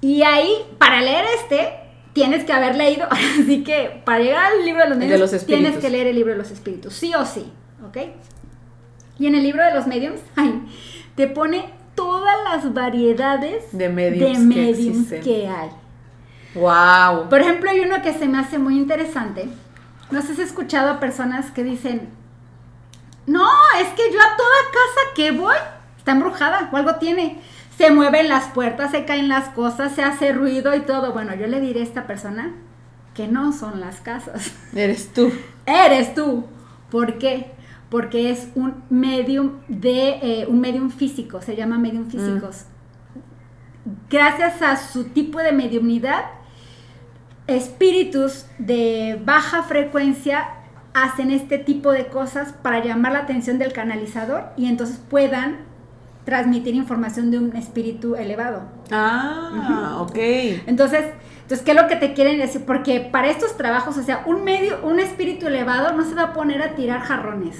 Y 0.00 0.22
ahí, 0.22 0.54
para 0.78 1.00
leer 1.02 1.24
este, 1.38 1.74
tienes 2.12 2.44
que 2.44 2.52
haber 2.52 2.76
leído, 2.76 3.06
así 3.10 3.62
que 3.62 4.02
para 4.04 4.20
llegar 4.20 4.52
al 4.52 4.64
libro 4.64 4.82
de 4.82 4.88
los 4.88 4.98
mediums, 4.98 5.46
tienes 5.46 5.76
que 5.76 5.90
leer 5.90 6.06
el 6.06 6.16
libro 6.16 6.32
de 6.32 6.38
los 6.38 6.50
espíritus, 6.50 6.94
sí 6.94 7.12
o 7.14 7.24
sí, 7.24 7.46
¿ok? 7.86 7.98
Y 9.18 9.26
en 9.26 9.34
el 9.34 9.42
libro 9.42 9.64
de 9.64 9.74
los 9.74 9.86
mediums, 9.86 10.20
ay, 10.36 10.62
te 11.14 11.26
pone 11.26 11.72
todas 11.94 12.36
las 12.44 12.74
variedades 12.74 13.64
de 13.72 13.88
mediums, 13.88 15.08
que, 15.22 15.48
hay. 15.48 15.70
Wow. 16.54 17.28
Por 17.28 17.40
ejemplo, 17.40 17.70
hay 17.70 17.80
uno 17.80 18.02
que 18.02 18.12
se 18.12 18.26
me 18.26 18.38
hace 18.38 18.58
muy 18.58 18.76
interesante. 18.76 19.48
No 20.10 20.22
sé 20.22 20.34
si 20.34 20.42
has 20.42 20.48
escuchado 20.48 20.90
a 20.90 21.00
personas 21.00 21.50
que 21.50 21.64
dicen, 21.64 22.08
no, 23.26 23.48
es 23.80 23.88
que 23.88 24.12
yo 24.12 24.20
a 24.20 24.36
toda 24.36 24.58
casa 24.72 25.00
que 25.14 25.30
voy 25.30 25.56
está 25.96 26.12
embrujada 26.12 26.68
o 26.70 26.76
algo 26.76 26.96
tiene. 26.96 27.40
Se 27.78 27.90
mueven 27.90 28.28
las 28.28 28.48
puertas, 28.48 28.92
se 28.92 29.04
caen 29.04 29.28
las 29.28 29.48
cosas, 29.48 29.94
se 29.94 30.02
hace 30.02 30.32
ruido 30.32 30.76
y 30.76 30.80
todo. 30.80 31.12
Bueno, 31.12 31.34
yo 31.34 31.46
le 31.46 31.60
diré 31.60 31.80
a 31.80 31.84
esta 31.84 32.06
persona 32.06 32.52
que 33.14 33.26
no 33.26 33.52
son 33.52 33.80
las 33.80 34.00
casas. 34.00 34.52
Eres 34.74 35.12
tú. 35.12 35.32
Eres 35.66 36.14
tú. 36.14 36.44
¿Por 36.90 37.18
qué? 37.18 37.50
Porque 37.94 38.28
es 38.28 38.48
un 38.56 38.82
medium 38.90 39.60
de 39.68 40.18
eh, 40.20 40.46
un 40.48 40.60
medium 40.60 40.90
físico, 40.90 41.40
se 41.40 41.54
llama 41.54 41.78
medium 41.78 42.10
físicos. 42.10 42.64
Gracias 44.10 44.62
a 44.62 44.76
su 44.76 45.04
tipo 45.04 45.38
de 45.38 45.52
mediumnidad, 45.52 46.24
espíritus 47.46 48.46
de 48.58 49.22
baja 49.24 49.62
frecuencia 49.62 50.44
hacen 50.92 51.30
este 51.30 51.56
tipo 51.56 51.92
de 51.92 52.08
cosas 52.08 52.52
para 52.52 52.84
llamar 52.84 53.12
la 53.12 53.20
atención 53.20 53.60
del 53.60 53.72
canalizador 53.72 54.46
y 54.56 54.66
entonces 54.66 54.98
puedan 55.08 55.58
transmitir 56.24 56.74
información 56.74 57.30
de 57.30 57.38
un 57.38 57.54
espíritu 57.54 58.16
elevado. 58.16 58.62
Ah, 58.90 59.98
ok. 60.00 60.18
Entonces, 60.66 61.04
entonces, 61.42 61.64
¿qué 61.64 61.70
es 61.70 61.80
lo 61.80 61.86
que 61.86 61.94
te 61.94 62.12
quieren 62.12 62.38
decir? 62.38 62.64
Porque 62.66 62.98
para 62.98 63.28
estos 63.28 63.56
trabajos, 63.56 63.96
o 63.98 64.02
sea, 64.02 64.24
un 64.26 64.42
medio, 64.42 64.80
un 64.82 64.98
espíritu 64.98 65.46
elevado 65.46 65.96
no 65.96 66.04
se 66.04 66.16
va 66.16 66.22
a 66.22 66.32
poner 66.32 66.60
a 66.60 66.74
tirar 66.74 67.00
jarrones 67.00 67.54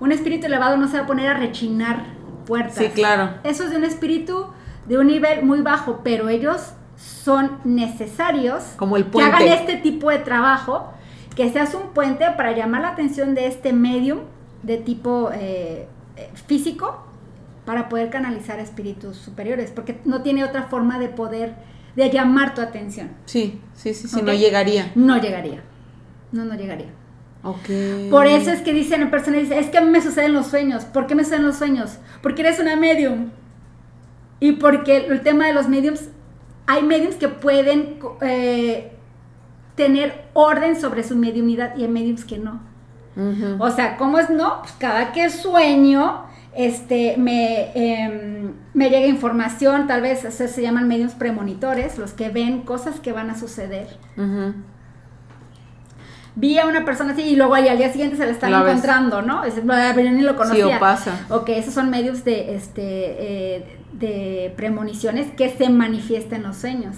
un 0.00 0.12
espíritu 0.12 0.46
elevado 0.46 0.76
no 0.76 0.88
se 0.88 0.96
va 0.96 1.04
a 1.04 1.06
poner 1.06 1.28
a 1.28 1.34
rechinar 1.34 2.04
puertas. 2.46 2.76
Sí, 2.76 2.88
claro. 2.88 3.30
Eso 3.44 3.64
es 3.64 3.70
de 3.70 3.76
un 3.76 3.84
espíritu 3.84 4.46
de 4.86 4.98
un 4.98 5.06
nivel 5.06 5.44
muy 5.44 5.60
bajo, 5.60 6.00
pero 6.04 6.28
ellos 6.28 6.74
son 6.96 7.58
necesarios 7.64 8.62
Como 8.76 8.96
el 8.96 9.06
que 9.06 9.22
hagan 9.22 9.42
este 9.42 9.76
tipo 9.76 10.10
de 10.10 10.18
trabajo, 10.18 10.92
que 11.34 11.50
seas 11.50 11.74
un 11.74 11.92
puente 11.92 12.24
para 12.36 12.52
llamar 12.52 12.82
la 12.82 12.88
atención 12.90 13.34
de 13.34 13.46
este 13.46 13.72
medium 13.72 14.20
de 14.62 14.78
tipo 14.78 15.30
eh, 15.32 15.88
eh, 16.16 16.30
físico 16.46 17.04
para 17.64 17.88
poder 17.88 18.10
canalizar 18.10 18.60
espíritus 18.60 19.16
superiores, 19.16 19.70
porque 19.70 20.00
no 20.04 20.22
tiene 20.22 20.44
otra 20.44 20.64
forma 20.64 20.98
de 20.98 21.08
poder, 21.08 21.54
de 21.96 22.10
llamar 22.10 22.54
tu 22.54 22.60
atención. 22.60 23.10
Sí, 23.24 23.60
sí, 23.74 23.94
sí, 23.94 24.06
sí, 24.06 24.22
no 24.22 24.32
llegaría. 24.32 24.92
No 24.94 25.18
llegaría. 25.18 25.62
No, 26.30 26.44
no 26.44 26.54
llegaría. 26.54 26.88
Okay. 27.44 28.08
Por 28.10 28.26
eso 28.26 28.50
es 28.50 28.62
que 28.62 28.72
dicen 28.72 29.02
en 29.02 29.10
personas, 29.10 29.50
es 29.50 29.68
que 29.68 29.76
a 29.76 29.82
mí 29.82 29.90
me 29.90 30.00
suceden 30.00 30.32
los 30.32 30.46
sueños. 30.46 30.84
¿Por 30.86 31.06
qué 31.06 31.14
me 31.14 31.24
suceden 31.24 31.44
los 31.44 31.56
sueños? 31.56 31.98
Porque 32.22 32.40
eres 32.40 32.58
una 32.58 32.74
medium. 32.74 33.30
Y 34.40 34.52
porque 34.52 35.06
el 35.06 35.20
tema 35.20 35.46
de 35.46 35.52
los 35.52 35.68
mediums, 35.68 36.08
hay 36.66 36.82
mediums 36.82 37.16
que 37.16 37.28
pueden 37.28 37.98
eh, 38.22 38.92
tener 39.74 40.24
orden 40.32 40.80
sobre 40.80 41.02
su 41.02 41.16
mediunidad 41.16 41.76
y 41.76 41.82
hay 41.82 41.88
mediums 41.88 42.24
que 42.24 42.38
no. 42.38 42.60
O 43.60 43.70
sea, 43.70 43.96
¿cómo 43.96 44.18
es 44.18 44.28
no? 44.28 44.60
Pues 44.62 44.72
cada 44.72 45.12
que 45.12 45.30
sueño, 45.30 46.24
este, 46.52 47.16
me, 47.16 47.70
em, 47.74 48.54
me 48.72 48.90
llega 48.90 49.06
información, 49.06 49.86
tal 49.86 50.02
vez 50.02 50.20
se 50.20 50.62
llaman 50.62 50.88
medios 50.88 51.14
premonitores, 51.14 51.96
los 51.96 52.12
que 52.12 52.30
ven 52.30 52.62
cosas 52.62 52.98
que 52.98 53.12
van 53.12 53.30
a 53.30 53.38
suceder. 53.38 53.86
Vi 56.36 56.58
a 56.58 56.66
una 56.66 56.84
persona 56.84 57.12
así 57.12 57.22
y 57.22 57.36
luego 57.36 57.54
al 57.54 57.78
día 57.78 57.92
siguiente 57.92 58.16
se 58.16 58.26
la 58.26 58.32
están 58.32 58.52
encontrando, 58.52 59.22
¿no? 59.22 59.44
Es, 59.44 59.54
yo 59.56 59.62
ni 59.62 60.22
lo 60.22 60.36
conocía. 60.36 60.66
Sí, 60.66 60.72
o 60.74 60.80
pasa. 60.80 61.26
Ok, 61.30 61.50
esos 61.50 61.74
son 61.74 61.90
medios 61.90 62.24
de, 62.24 62.56
este, 62.56 62.82
eh, 62.82 63.78
de 63.92 64.52
premoniciones 64.56 65.30
que 65.36 65.48
se 65.50 65.68
manifiestan 65.70 66.40
en 66.40 66.46
los 66.48 66.56
sueños. 66.56 66.96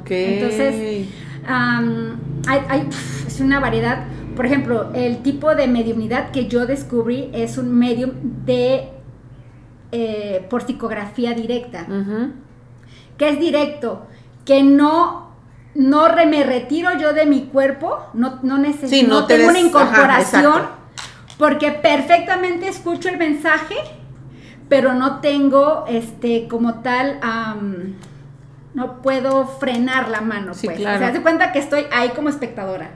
Ok. 0.00 0.10
Entonces, 0.10 1.08
hay, 1.46 2.88
es 3.26 3.40
una 3.40 3.58
variedad. 3.58 4.04
Por 4.36 4.46
ejemplo, 4.46 4.90
el 4.94 5.18
tipo 5.22 5.54
de 5.54 5.66
mediumidad 5.66 6.30
que 6.30 6.46
yo 6.46 6.66
descubrí 6.66 7.30
es 7.32 7.58
un 7.58 7.72
medium 7.74 8.12
de 8.44 8.90
eh, 9.92 10.46
por 10.50 10.62
psicografía 10.62 11.34
directa. 11.34 11.86
Que 13.16 13.28
es 13.28 13.38
directo, 13.38 14.06
que 14.44 14.62
no, 14.64 15.23
no 15.74 16.08
me 16.26 16.44
retiro 16.44 16.96
yo 16.98 17.12
de 17.12 17.26
mi 17.26 17.46
cuerpo, 17.46 18.06
no, 18.14 18.38
no 18.42 18.58
necesito, 18.58 19.08
no, 19.08 19.26
tengo 19.26 19.48
una 19.48 19.60
incorporación, 19.60 20.62
porque 21.38 21.72
perfectamente 21.72 22.68
escucho 22.68 23.08
el 23.08 23.16
mensaje, 23.16 23.76
pero 24.68 24.94
no 24.94 25.20
tengo 25.20 25.84
este 25.88 26.48
como 26.48 26.80
tal 26.80 27.18
no 28.74 29.02
puedo 29.02 29.46
frenar 29.46 30.08
la 30.08 30.20
mano, 30.20 30.52
pues. 30.60 30.76
Claro. 30.76 30.96
O 30.96 30.98
sea, 30.98 31.08
hace 31.08 31.22
cuenta 31.22 31.52
que 31.52 31.60
estoy 31.60 31.86
ahí 31.92 32.10
como 32.10 32.28
espectadora. 32.28 32.90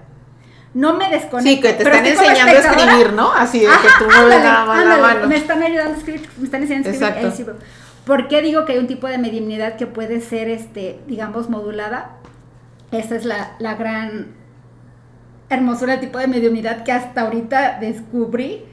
No 0.74 0.94
me 0.94 1.08
desconecto. 1.08 1.48
Sí, 1.48 1.60
que 1.60 1.72
te 1.72 1.84
están 1.84 2.04
enseñando 2.04 2.52
a 2.52 2.58
escribir, 2.58 3.12
¿no? 3.12 3.32
Así 3.32 3.60
de 3.60 3.66
que 3.66 3.88
tú 3.98 4.04
mueves 4.04 4.42
la, 4.42 4.64
mano. 5.00 5.26
Me 5.28 5.36
están 5.36 5.62
ayudando 5.62 5.94
a 5.94 5.96
escribir, 5.96 6.28
me 6.36 6.44
están 6.44 6.62
enseñando 6.62 6.88
a 6.88 6.92
escribir. 6.92 7.22
Exacto. 7.22 7.64
¿Por 8.04 8.28
qué 8.28 8.42
digo 8.42 8.64
que 8.64 8.72
hay 8.72 8.78
un 8.78 8.86
tipo 8.86 9.06
de 9.06 9.18
mediunidad 9.18 9.76
que 9.76 9.86
puede 9.86 10.20
ser, 10.20 10.48
este, 10.48 11.00
digamos, 11.06 11.48
modulada? 11.48 12.16
Esa 12.90 13.16
es 13.16 13.24
la, 13.24 13.57
la 13.59 13.74
gran 13.74 14.38
hermosura 15.51 15.92
del 15.92 16.01
tipo 16.01 16.18
de 16.18 16.27
mediunidad 16.27 16.85
que 16.85 16.92
hasta 16.92 17.22
ahorita 17.22 17.79
descubrí, 17.81 18.64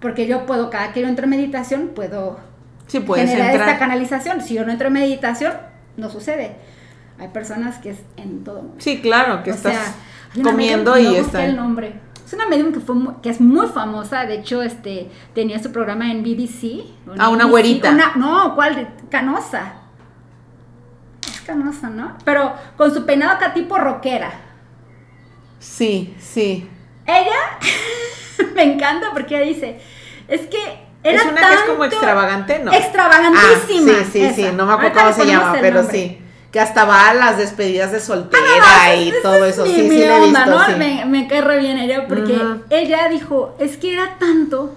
porque 0.00 0.26
yo 0.26 0.46
puedo, 0.46 0.70
cada 0.70 0.92
que 0.92 1.02
yo 1.02 1.08
entro 1.08 1.24
en 1.24 1.30
meditación, 1.30 1.88
puedo 1.94 2.38
sí, 2.86 3.02
generar 3.06 3.54
esta 3.54 3.78
canalización. 3.78 4.40
Si 4.40 4.54
yo 4.54 4.64
no 4.64 4.72
entro 4.72 4.88
en 4.88 4.94
meditación, 4.94 5.52
no 5.96 6.10
sucede. 6.10 6.56
Hay 7.18 7.28
personas 7.28 7.78
que 7.78 7.90
es 7.90 7.98
en 8.16 8.44
todo 8.44 8.56
momento. 8.56 8.82
Sí, 8.82 9.00
claro, 9.00 9.42
que 9.42 9.50
estás 9.50 9.94
comiendo 10.42 10.98
y 10.98 11.16
está. 11.16 11.44
el 11.44 11.56
nombre. 11.56 11.94
Es 12.24 12.32
una 12.32 12.46
medium 12.46 12.72
que, 12.72 12.78
fue 12.80 12.94
que 13.22 13.28
es 13.28 13.40
muy 13.40 13.66
famosa, 13.66 14.24
de 14.24 14.34
hecho, 14.34 14.62
este 14.62 15.10
tenía 15.34 15.60
su 15.60 15.72
programa 15.72 16.10
en 16.12 16.22
BBC. 16.22 16.84
Ah, 17.18 17.28
una 17.28 17.44
güerita. 17.44 18.14
no, 18.16 18.54
¿cuál? 18.54 18.94
Canosa. 19.10 19.79
¿No? 21.56 22.16
Pero 22.24 22.54
con 22.76 22.92
su 22.92 23.04
peinado 23.06 23.32
acá 23.32 23.52
tipo 23.52 23.78
rockera. 23.78 24.32
Sí, 25.58 26.14
sí. 26.18 26.68
Ella 27.06 27.58
me 28.54 28.62
encanta 28.62 29.10
porque 29.12 29.36
ella 29.36 29.46
dice, 29.46 29.80
es 30.28 30.42
que 30.46 30.90
es 31.02 31.24
una 31.24 31.48
que 31.48 31.54
es 31.54 31.60
como 31.62 31.84
extravagante, 31.84 32.58
¿no? 32.58 32.72
Extravagantísima. 32.72 33.92
Ah, 34.00 34.04
sí, 34.10 34.28
sí, 34.28 34.32
sí, 34.34 34.48
no 34.54 34.66
me 34.66 34.74
acuerdo 34.74 35.00
cómo 35.00 35.12
se 35.12 35.26
llama, 35.26 35.56
pero 35.60 35.84
sí. 35.84 36.22
Que 36.52 36.58
hasta 36.58 36.84
va 36.84 37.10
a 37.10 37.14
las 37.14 37.38
despedidas 37.38 37.92
de 37.92 38.00
soltera 38.00 38.42
ah, 38.64 38.94
y 38.96 39.12
todo 39.22 39.44
eso. 39.44 39.64
sí, 39.64 39.72
sí, 39.72 39.98
le 39.98 40.16
he 40.16 40.20
visto, 40.20 40.46
¿no? 40.46 40.76
Me, 40.76 41.04
me 41.04 41.28
cae 41.28 41.42
re 41.42 41.58
bien 41.58 41.78
ella, 41.78 42.06
porque 42.08 42.36
ella 42.70 43.08
dijo, 43.08 43.54
es 43.60 43.76
que 43.76 43.92
era 43.92 44.18
tanto 44.18 44.74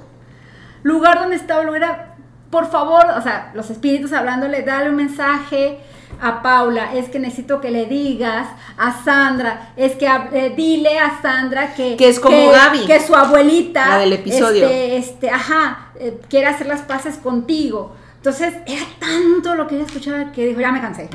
lugar 0.84 1.20
donde 1.20 1.36
estaba, 1.36 1.76
era, 1.76 2.16
por 2.52 2.70
favor, 2.70 3.06
o 3.18 3.22
sea, 3.22 3.52
los 3.56 3.70
espíritus 3.70 4.14
hablándole, 4.14 4.62
dale 4.62 4.90
un 4.90 4.98
mensaje, 4.98 5.80
a 6.22 6.42
Paula, 6.42 6.94
es 6.94 7.10
que 7.10 7.20
necesito 7.20 7.62
que 7.62 7.72
le 7.72 7.86
digas 7.86 8.48
a 8.78 9.04
Sandra, 9.04 9.74
es 9.76 9.94
que 9.96 10.06
eh, 10.06 10.54
dile 10.56 11.00
a 11.00 11.22
Sandra 11.22 11.74
que, 11.74 11.96
que 11.98 12.10
es 12.10 12.20
como 12.20 12.50
Gaby, 12.50 12.86
que 12.86 13.00
su 13.00 13.16
abuelita, 13.16 13.90
la 13.90 13.98
del 14.00 14.14
episodio, 14.14 14.66
este, 14.66 14.98
este 14.98 15.30
ajá, 15.30 15.92
eh, 16.00 16.20
quiere 16.30 16.48
hacer 16.48 16.68
las 16.68 16.82
paces 16.82 17.18
contigo. 17.18 17.96
Entonces 18.18 18.54
era 18.66 18.86
tanto 19.00 19.56
lo 19.56 19.68
que 19.68 19.76
ella 19.76 19.86
escuchaba 19.86 20.32
que 20.32 20.46
dijo, 20.46 20.62
ya 20.62 20.72
me 20.72 20.80
cansé. 20.80 21.10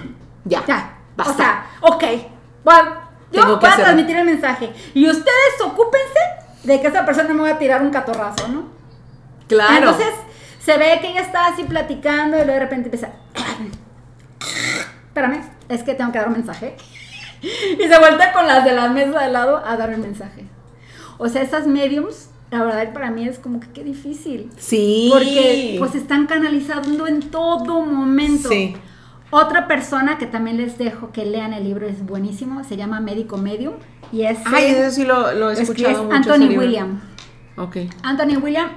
Ya, 0.45 0.65
ya, 0.67 0.99
basta. 1.17 1.33
O 1.33 1.37
sea, 1.37 1.67
ok, 1.81 2.05
bueno, 2.65 2.91
yo 3.33 3.57
voy 3.57 3.71
a 3.71 3.77
transmitir 3.77 4.17
el 4.17 4.27
mensaje 4.27 4.73
y 4.95 5.09
ustedes 5.09 5.61
ocúpense 5.65 6.21
de 6.65 6.81
que 6.81 6.87
esa 6.87 7.05
persona 7.07 7.33
me 7.33 7.43
va 7.43 7.51
a 7.51 7.59
tirar 7.59 7.83
un 7.83 7.91
catorrazo, 7.91 8.49
¿no? 8.49 8.65
Claro. 9.47 9.91
Entonces 9.91 10.15
se 10.63 10.77
ve 10.77 10.99
que 11.01 11.09
ella 11.09 11.23
está 11.23 11.47
así 11.47 11.65
platicando 11.65 12.37
y 12.37 12.41
luego 12.41 12.53
de 12.53 12.61
repente 12.61 12.87
empieza 12.89 13.11
espérame, 15.19 15.45
es 15.69 15.83
que 15.83 15.95
tengo 15.95 16.13
que 16.13 16.19
dar 16.19 16.29
un 16.29 16.35
mensaje. 16.35 16.77
y 17.43 17.83
se 17.83 17.99
vuelve 17.99 18.25
con 18.33 18.47
las 18.47 18.65
de 18.65 18.73
la 18.73 18.89
mesa 18.89 19.23
de 19.23 19.33
lado 19.33 19.63
a 19.65 19.77
dar 19.77 19.91
el 19.91 20.01
mensaje. 20.01 20.45
O 21.19 21.29
sea, 21.29 21.43
esas 21.43 21.67
mediums, 21.67 22.31
la 22.51 22.65
verdad 22.65 22.93
para 22.93 23.11
mí 23.11 23.27
es 23.27 23.39
como 23.39 23.61
que 23.61 23.69
qué 23.69 23.85
difícil. 23.85 24.51
Sí. 24.57 25.11
Porque 25.13 25.77
pues 25.79 25.95
están 25.95 26.27
canalizando 26.27 27.07
en 27.07 27.21
todo 27.31 27.83
momento. 27.83 28.49
Sí. 28.49 28.77
Otra 29.31 29.69
persona 29.69 30.17
que 30.17 30.27
también 30.27 30.57
les 30.57 30.79
dejo 30.79 31.13
que 31.13 31.27
lean 31.27 31.53
el 31.53 31.65
libro 31.65 31.87
es 31.87 32.07
buenísimo, 32.07 32.65
se 32.65 32.79
llama 32.79 33.01
Médico 33.01 33.37
Medium 33.37 33.75
y 34.11 34.23
es 34.23 34.39
Ay, 34.47 34.69
eso 34.69 34.91
sí 34.91 35.05
lo, 35.05 35.51
he 35.51 35.53
escuchado 35.53 36.05
mucho 36.05 36.17
Anthony 36.17 36.57
William. 36.57 37.01
Ok. 37.59 37.77
Anthony 38.03 38.39
William, 38.43 38.71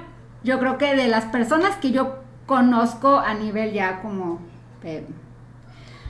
yo 0.44 0.58
creo 0.58 0.76
que 0.76 0.94
de 0.94 1.08
las 1.08 1.24
personas 1.26 1.76
que 1.76 1.90
yo 1.90 2.16
conozco 2.44 3.16
a 3.16 3.32
nivel 3.32 3.72
ya 3.72 4.02
como 4.02 4.40
eh, 4.84 5.06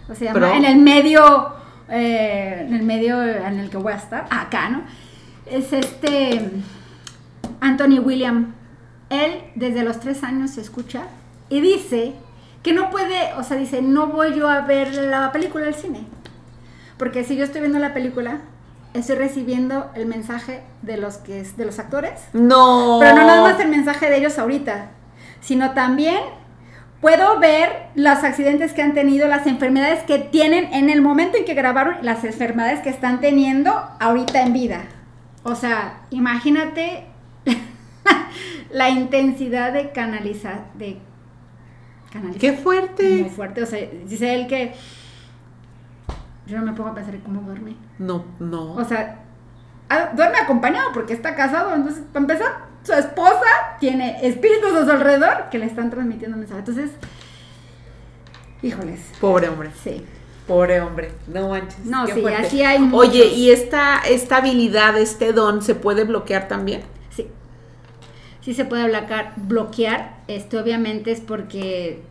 o 0.09 0.15
sea, 0.15 0.33
en 0.33 0.65
el 0.65 0.79
medio, 0.79 1.55
eh, 1.89 2.65
en 2.67 2.75
el 2.75 2.83
medio 2.83 3.23
en 3.23 3.61
el 3.61 3.71
que 3.71 3.77
voy 3.77 3.93
a 3.93 3.97
estar, 3.97 4.27
acá, 4.31 4.69
¿no? 4.69 4.83
Es 5.47 5.73
este 5.73 6.51
Anthony 7.61 7.99
William. 8.01 8.55
Él 9.11 9.43
desde 9.55 9.83
los 9.83 10.01
tres 10.01 10.25
años 10.25 10.53
se 10.53 10.61
escucha 10.61 11.03
y 11.49 11.61
dice 11.61 12.15
que 12.63 12.73
no 12.73 12.91
puede, 12.91 13.35
o 13.37 13.43
sea, 13.43 13.57
dice, 13.57 13.83
no 13.83 14.07
voy 14.07 14.35
yo 14.35 14.49
a 14.49 14.63
ver 14.63 14.95
la 14.95 15.33
película 15.33 15.65
del 15.65 15.75
cine. 15.75 16.07
Porque 16.97 17.25
si 17.25 17.37
yo 17.37 17.45
estoy 17.45 17.61
viendo 17.61 17.79
la 17.79 17.93
película, 17.93 18.39
estoy 18.95 19.17
recibiendo 19.17 19.91
el 19.95 20.07
mensaje 20.07 20.63
de 20.83 20.97
los 20.97 21.19
que 21.19 21.43
de 21.43 21.65
los 21.65 21.79
actores. 21.79 22.13
No. 22.33 22.99
Pero 23.01 23.17
no 23.17 23.27
nada 23.27 23.43
más 23.43 23.61
el 23.61 23.69
mensaje 23.69 24.09
de 24.09 24.19
ellos 24.19 24.39
ahorita, 24.39 24.91
sino 25.41 25.73
también 25.73 26.21
puedo 27.03 27.41
ver 27.41 27.89
los 27.97 28.23
accidentes 28.23 28.73
que 28.73 28.81
han 28.81 28.95
tenido, 28.95 29.27
las 29.29 29.47
enfermedades 29.47 30.05
que 30.05 30.21
tienen 30.21 30.73
en 30.73 30.89
el 30.89 31.03
momento 31.03 31.37
en 31.37 31.45
que 31.45 31.53
grabaron, 31.53 31.97
las 32.01 32.25
enfermedades 32.25 32.81
que 32.81 32.91
están 32.91 33.21
teniendo 33.21 33.73
ahorita 33.99 34.41
en 34.41 34.53
vida. 34.53 34.85
O 35.43 35.57
sea, 35.57 36.03
imagínate 36.11 37.07
la 38.71 38.89
intensidad 38.89 39.73
de 39.73 39.91
canalizar, 39.91 40.73
de 40.75 40.99
canalizar. 42.13 42.41
¡Qué 42.41 42.53
fuerte! 42.53 43.23
Muy 43.23 43.31
fuerte. 43.31 43.65
O 43.65 43.67
sea, 43.67 43.81
dice 44.07 44.33
él 44.35 44.47
que 44.47 44.73
yo 46.47 46.59
no 46.59 46.65
me 46.65 46.73
pongo 46.73 46.91
a 46.91 46.95
pensar 46.95 47.17
en 47.17 47.21
cómo 47.23 47.41
duerme. 47.41 47.75
No, 47.99 48.25
no. 48.39 48.75
O 48.75 48.85
sea, 48.85 49.19
ah, 49.89 50.11
duerme 50.15 50.39
acompañado 50.39 50.93
porque 50.95 51.15
está 51.15 51.35
casado, 51.35 51.75
entonces, 51.75 52.05
para 52.13 52.23
empezar, 52.23 52.72
su 52.85 52.93
esposa 52.93 53.77
tiene 53.81 54.27
espíritus 54.27 54.73
a 54.73 54.85
su 54.85 54.91
alrededor 54.91 55.49
que 55.51 55.59
le 55.59 55.67
están 55.67 55.91
transmitiendo 55.91 56.37
mensajes. 56.37 56.69
Entonces, 56.69 56.91
híjoles. 58.63 59.01
Pobre 59.21 59.49
hombre. 59.49 59.71
Sí. 59.83 60.05
Pobre 60.47 60.81
hombre, 60.81 61.13
no 61.29 61.49
manches. 61.49 61.85
No, 61.85 62.07
sí, 62.07 62.25
así 62.27 62.63
hay 62.65 62.91
Oye, 62.93 63.27
¿y 63.27 63.51
esta, 63.51 64.01
esta 64.01 64.39
habilidad, 64.39 64.99
este 64.99 65.33
don, 65.33 65.63
se 65.63 65.77
puede 65.77 66.05
bloquear 66.05 66.49
también? 66.49 66.83
Sí. 67.11 67.29
Sí 68.41 68.53
se 68.53 68.65
puede 68.65 68.89
bloquear. 68.89 69.35
bloquear. 69.37 70.17
Este 70.27 70.59
obviamente 70.59 71.13
es 71.13 71.21
porque 71.21 72.03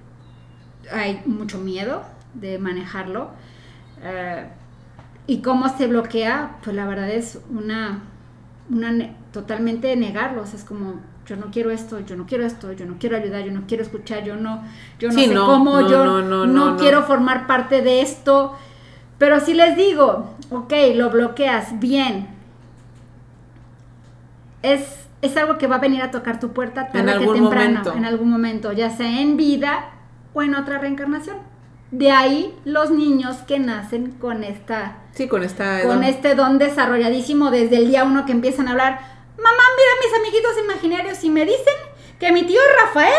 hay 0.91 1.21
mucho 1.25 1.59
miedo 1.59 2.03
de 2.33 2.57
manejarlo. 2.57 3.31
Eh, 4.01 4.45
¿Y 5.27 5.41
cómo 5.41 5.67
se 5.77 5.87
bloquea? 5.87 6.57
Pues 6.63 6.75
la 6.75 6.85
verdad 6.85 7.09
es 7.09 7.39
una 7.49 8.03
una 8.69 9.15
totalmente 9.31 9.95
negarlos, 9.95 10.53
es 10.53 10.63
como 10.63 10.95
yo 11.25 11.35
no 11.35 11.47
quiero 11.51 11.71
esto, 11.71 11.99
yo 11.99 12.15
no 12.15 12.25
quiero 12.25 12.45
esto, 12.45 12.73
yo 12.73 12.85
no 12.85 12.97
quiero 12.99 13.15
ayudar, 13.15 13.43
yo 13.43 13.51
no 13.51 13.63
quiero 13.67 13.83
escuchar, 13.83 14.23
yo 14.23 14.35
no, 14.35 14.63
yo 14.99 15.09
no 15.09 15.13
sé 15.13 15.33
cómo, 15.33 15.87
yo 15.87 16.21
no, 16.21 16.77
quiero 16.77 17.03
formar 17.03 17.47
parte 17.47 17.81
de 17.81 18.01
esto. 18.01 18.55
Pero 19.17 19.39
si 19.39 19.53
les 19.53 19.77
digo, 19.77 20.35
ok, 20.49 20.73
lo 20.95 21.09
bloqueas, 21.11 21.79
bien. 21.79 22.27
Es, 24.63 25.07
es 25.21 25.37
algo 25.37 25.57
que 25.57 25.67
va 25.67 25.75
a 25.75 25.79
venir 25.79 26.01
a 26.01 26.11
tocar 26.11 26.39
tu 26.39 26.53
puerta 26.53 26.87
tarde 26.87 27.11
en 27.11 27.19
que 27.19 27.25
temprano, 27.25 27.69
momento. 27.69 27.93
en 27.95 28.05
algún 28.05 28.29
momento, 28.29 28.71
ya 28.71 28.89
sea 28.89 29.21
en 29.21 29.37
vida 29.37 29.91
o 30.33 30.41
en 30.41 30.55
otra 30.55 30.79
reencarnación. 30.79 31.37
De 31.91 32.11
ahí 32.11 32.53
los 32.65 32.89
niños 32.89 33.37
que 33.37 33.59
nacen 33.59 34.11
con 34.13 34.43
esta 34.43 34.97
Sí, 35.13 35.27
con 35.27 35.43
esta 35.43 35.81
con 35.81 35.95
don. 35.95 36.03
este 36.03 36.35
don 36.35 36.57
desarrolladísimo 36.57 37.51
desde 37.51 37.77
el 37.77 37.87
día 37.87 38.05
uno 38.05 38.25
que 38.25 38.31
empiezan 38.31 38.67
a 38.67 38.71
hablar. 38.71 38.99
Mamá, 39.41 39.63
mira 39.77 39.91
mis 40.05 40.19
amiguitos 40.19 40.51
imaginarios 40.63 41.23
y 41.23 41.29
me 41.29 41.45
dicen 41.45 41.73
que 42.19 42.31
mi 42.31 42.43
tío 42.43 42.59
Rafael 42.85 43.13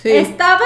Sí. 0.00 0.10
estaba 0.10 0.64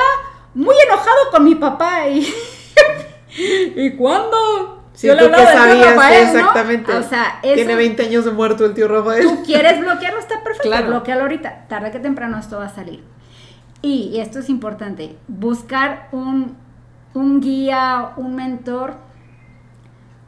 muy 0.54 0.74
enojado 0.86 1.30
con 1.30 1.44
mi 1.44 1.54
papá 1.56 2.08
y 2.08 2.26
¿Y 3.76 3.96
cuándo? 3.96 4.82
Sí, 4.94 5.08
Yo 5.08 5.14
le 5.14 5.20
hablaba 5.26 5.44
del 5.44 5.52
tío 5.52 5.60
sabías, 5.60 5.90
Rafael, 5.94 6.24
¿no? 6.24 6.38
exactamente. 6.38 6.92
O 6.94 7.02
sea, 7.02 7.38
eso 7.42 7.54
Tiene 7.54 7.74
20 7.74 8.02
años 8.04 8.24
de 8.24 8.30
muerto 8.30 8.64
el 8.64 8.72
tío 8.72 8.88
Rafael. 8.88 9.22
tú 9.24 9.42
quieres 9.44 9.78
bloquearlo, 9.78 10.20
está 10.20 10.42
perfecto, 10.42 10.68
Claro. 10.70 10.86
bloquealo 10.86 11.22
ahorita. 11.22 11.66
Tarde 11.68 11.90
que 11.90 11.98
temprano 11.98 12.38
esto 12.38 12.58
va 12.58 12.66
a 12.66 12.74
salir. 12.74 13.02
Y, 13.82 14.08
y 14.14 14.20
esto 14.20 14.38
es 14.38 14.48
importante, 14.48 15.16
buscar 15.28 16.08
un, 16.12 16.56
un 17.12 17.40
guía, 17.40 18.12
un 18.16 18.34
mentor. 18.36 18.94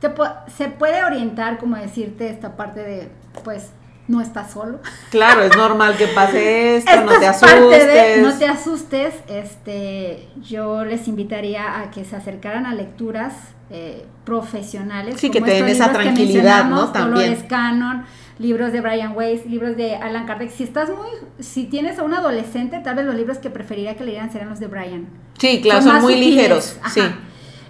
Te 0.00 0.12
se 0.54 0.68
puede 0.68 1.02
orientar, 1.02 1.58
como 1.58 1.76
decirte, 1.76 2.28
esta 2.28 2.56
parte 2.56 2.80
de, 2.80 3.08
pues, 3.44 3.70
no 4.08 4.20
estás 4.20 4.50
solo. 4.52 4.80
Claro, 5.10 5.42
es 5.42 5.56
normal 5.56 5.96
que 5.96 6.06
pase 6.08 6.78
esto, 6.78 6.90
Esto 6.94 7.04
no 7.04 7.12
te 7.12 7.20
de, 7.20 7.26
asustes. 7.26 8.22
no 8.22 8.38
te 8.38 8.46
asustes. 8.46 9.14
Este, 9.28 10.28
yo 10.42 10.84
les 10.84 11.06
invitaría 11.08 11.80
a 11.80 11.90
que 11.90 12.04
se 12.04 12.16
acercaran 12.16 12.66
a 12.66 12.74
lecturas 12.74 13.34
eh, 13.70 14.06
profesionales. 14.24 15.16
Sí, 15.18 15.30
que 15.30 15.40
te 15.42 15.52
den 15.52 15.68
esa 15.68 15.92
tranquilidad, 15.92 16.64
¿no? 16.64 16.90
También. 16.90 17.26
Dolores 17.28 17.44
Cannon, 17.48 18.04
libros 18.38 18.72
de 18.72 18.80
Brian 18.80 19.12
Weiss, 19.14 19.44
libros 19.44 19.76
de 19.76 19.96
Alan 19.96 20.26
Kardec. 20.26 20.50
Si 20.50 20.64
estás 20.64 20.88
muy, 20.88 21.08
si 21.38 21.66
tienes 21.66 21.98
a 21.98 22.02
un 22.02 22.14
adolescente, 22.14 22.80
tal 22.82 22.96
vez 22.96 23.04
los 23.04 23.14
libros 23.14 23.38
que 23.38 23.50
preferiría 23.50 23.94
que 23.96 24.04
leyeran 24.04 24.32
serían 24.32 24.48
los 24.48 24.58
de 24.58 24.68
Brian. 24.68 25.06
Sí, 25.38 25.60
claro, 25.60 25.82
son, 25.82 26.00
muy 26.00 26.14
sutiles, 26.14 26.34
ligeros. 26.34 26.76
ajá. 26.82 26.90
Sí. 26.90 27.02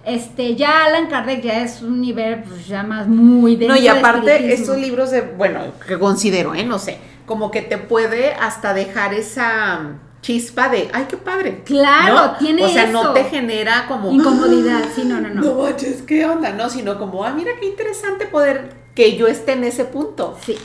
Este, 0.05 0.57
ya 0.57 0.85
Alan 0.87 1.09
Kardec 1.09 1.43
ya 1.43 1.63
es 1.63 1.83
un 1.83 2.01
nivel 2.01 2.43
pues, 2.43 2.67
ya 2.67 2.83
más 2.83 3.07
muy 3.09 3.57
denso 3.57 3.75
No, 3.75 3.81
y 3.81 3.89
aparte, 3.89 4.53
estos 4.53 4.79
libros 4.79 5.11
de, 5.11 5.21
bueno, 5.21 5.61
que 5.87 5.99
considero, 5.99 6.55
¿eh? 6.55 6.65
No 6.65 6.79
sé, 6.79 6.99
como 7.27 7.51
que 7.51 7.63
te 7.63 7.79
puede 7.79 8.33
hasta 8.33 8.75
dejar 8.75 9.13
esa 9.15 9.99
chispa 10.23 10.69
de, 10.69 10.89
ay, 10.93 11.07
qué 11.09 11.17
padre. 11.17 11.63
Claro, 11.65 12.15
¿no? 12.15 12.37
tiene 12.39 12.65
O 12.65 12.69
sea, 12.69 12.87
no 12.87 13.13
te 13.13 13.25
genera 13.25 13.87
como 13.87 14.11
Incomodidad, 14.11 14.85
sí, 14.95 15.05
no, 15.05 15.21
no, 15.21 15.29
no. 15.31 15.43
No 15.43 15.55
manches, 15.63 16.03
¿qué 16.03 16.27
onda? 16.27 16.53
No, 16.53 16.69
sino 16.69 16.99
como, 16.99 17.25
ah, 17.25 17.33
mira 17.33 17.53
qué 17.61 17.67
interesante 17.67 18.27
poder 18.27 18.75
que 18.95 19.17
yo 19.17 19.27
esté 19.27 19.53
en 19.53 19.65
ese 19.65 19.85
punto. 19.85 20.37
Sí. 20.45 20.57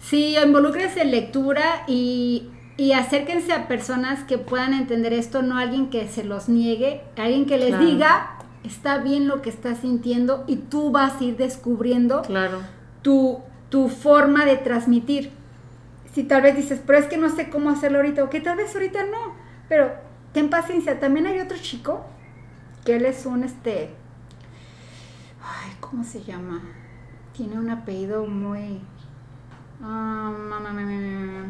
Sí, 0.00 0.36
involúcrense 0.36 1.00
en 1.02 1.10
lectura 1.10 1.84
y, 1.86 2.48
y 2.76 2.92
acérquense 2.92 3.52
a 3.52 3.68
personas 3.68 4.24
que 4.24 4.38
puedan 4.38 4.72
entender 4.74 5.12
esto, 5.12 5.42
no 5.42 5.58
alguien 5.58 5.90
que 5.90 6.08
se 6.08 6.24
los 6.24 6.48
niegue, 6.48 7.02
alguien 7.16 7.46
que 7.46 7.58
les 7.58 7.68
Claro. 7.68 7.84
diga, 7.84 8.30
está 8.64 8.98
bien 8.98 9.28
lo 9.28 9.42
que 9.42 9.50
estás 9.50 9.78
sintiendo 9.80 10.44
y 10.46 10.56
tú 10.56 10.90
vas 10.90 11.20
a 11.20 11.24
ir 11.24 11.36
descubriendo 11.36 12.22
Claro. 12.22 12.60
tu, 13.02 13.40
tu 13.68 13.88
forma 13.88 14.44
de 14.44 14.56
transmitir. 14.56 15.30
Si 16.14 16.24
tal 16.24 16.42
vez 16.42 16.56
dices, 16.56 16.80
pero 16.86 16.98
es 16.98 17.06
que 17.06 17.16
no 17.16 17.28
sé 17.30 17.48
cómo 17.50 17.70
hacerlo 17.70 17.98
ahorita, 17.98 18.24
o 18.24 18.30
que 18.30 18.40
tal 18.40 18.56
vez 18.56 18.74
ahorita 18.74 19.04
no, 19.06 19.34
pero 19.68 19.92
ten 20.32 20.50
paciencia. 20.50 21.00
También 21.00 21.26
hay 21.26 21.40
otro 21.40 21.56
chico 21.58 22.04
que 22.84 22.96
él 22.96 23.06
es 23.06 23.24
un 23.26 23.44
este. 23.44 23.90
Ay, 25.42 25.72
¿cómo 25.80 26.04
se 26.04 26.22
llama? 26.22 26.60
Tiene 27.36 27.58
un 27.58 27.70
apellido 27.70 28.26
muy. 28.26 28.80
Mamá, 29.80 30.60
mamá, 30.60 30.72
mamá. 30.82 31.44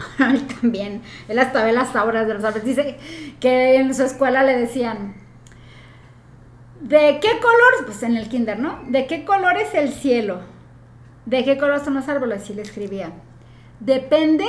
Él 0.18 0.46
también, 0.46 1.02
él 1.28 1.38
hasta 1.38 1.64
ve 1.64 1.72
las 1.72 1.94
auras 1.96 2.26
de 2.26 2.34
los 2.34 2.44
árboles. 2.44 2.64
Dice 2.64 2.96
que 3.38 3.76
en 3.76 3.94
su 3.94 4.02
escuela 4.02 4.42
le 4.42 4.56
decían, 4.56 5.14
¿de 6.80 7.18
qué 7.20 7.30
color? 7.40 7.86
Pues 7.86 8.02
en 8.02 8.16
el 8.16 8.28
kinder, 8.28 8.58
¿no? 8.58 8.80
¿De 8.88 9.06
qué 9.06 9.24
color 9.24 9.56
es 9.56 9.74
el 9.74 9.92
cielo? 9.92 10.40
¿De 11.26 11.44
qué 11.44 11.58
color 11.58 11.84
son 11.84 11.94
los 11.94 12.08
árboles? 12.08 12.48
Y 12.50 12.54
le 12.54 12.62
escribía. 12.62 13.12
Depende 13.80 14.46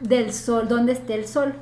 del 0.00 0.32
sol, 0.32 0.68
dónde 0.68 0.92
esté 0.92 1.14
el 1.14 1.26
sol. 1.26 1.54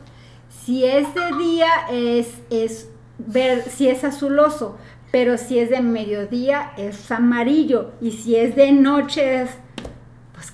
Si 0.48 0.84
es 0.84 1.06
de 1.14 1.36
día 1.38 1.70
es, 1.90 2.34
es 2.50 2.88
ver, 3.18 3.62
si 3.62 3.88
es 3.88 4.04
azuloso, 4.04 4.76
pero 5.10 5.36
si 5.36 5.58
es 5.58 5.70
de 5.70 5.80
mediodía 5.80 6.72
es 6.76 7.10
amarillo 7.10 7.92
y 8.00 8.12
si 8.12 8.36
es 8.36 8.54
de 8.56 8.72
noche 8.72 9.42
es 9.42 9.50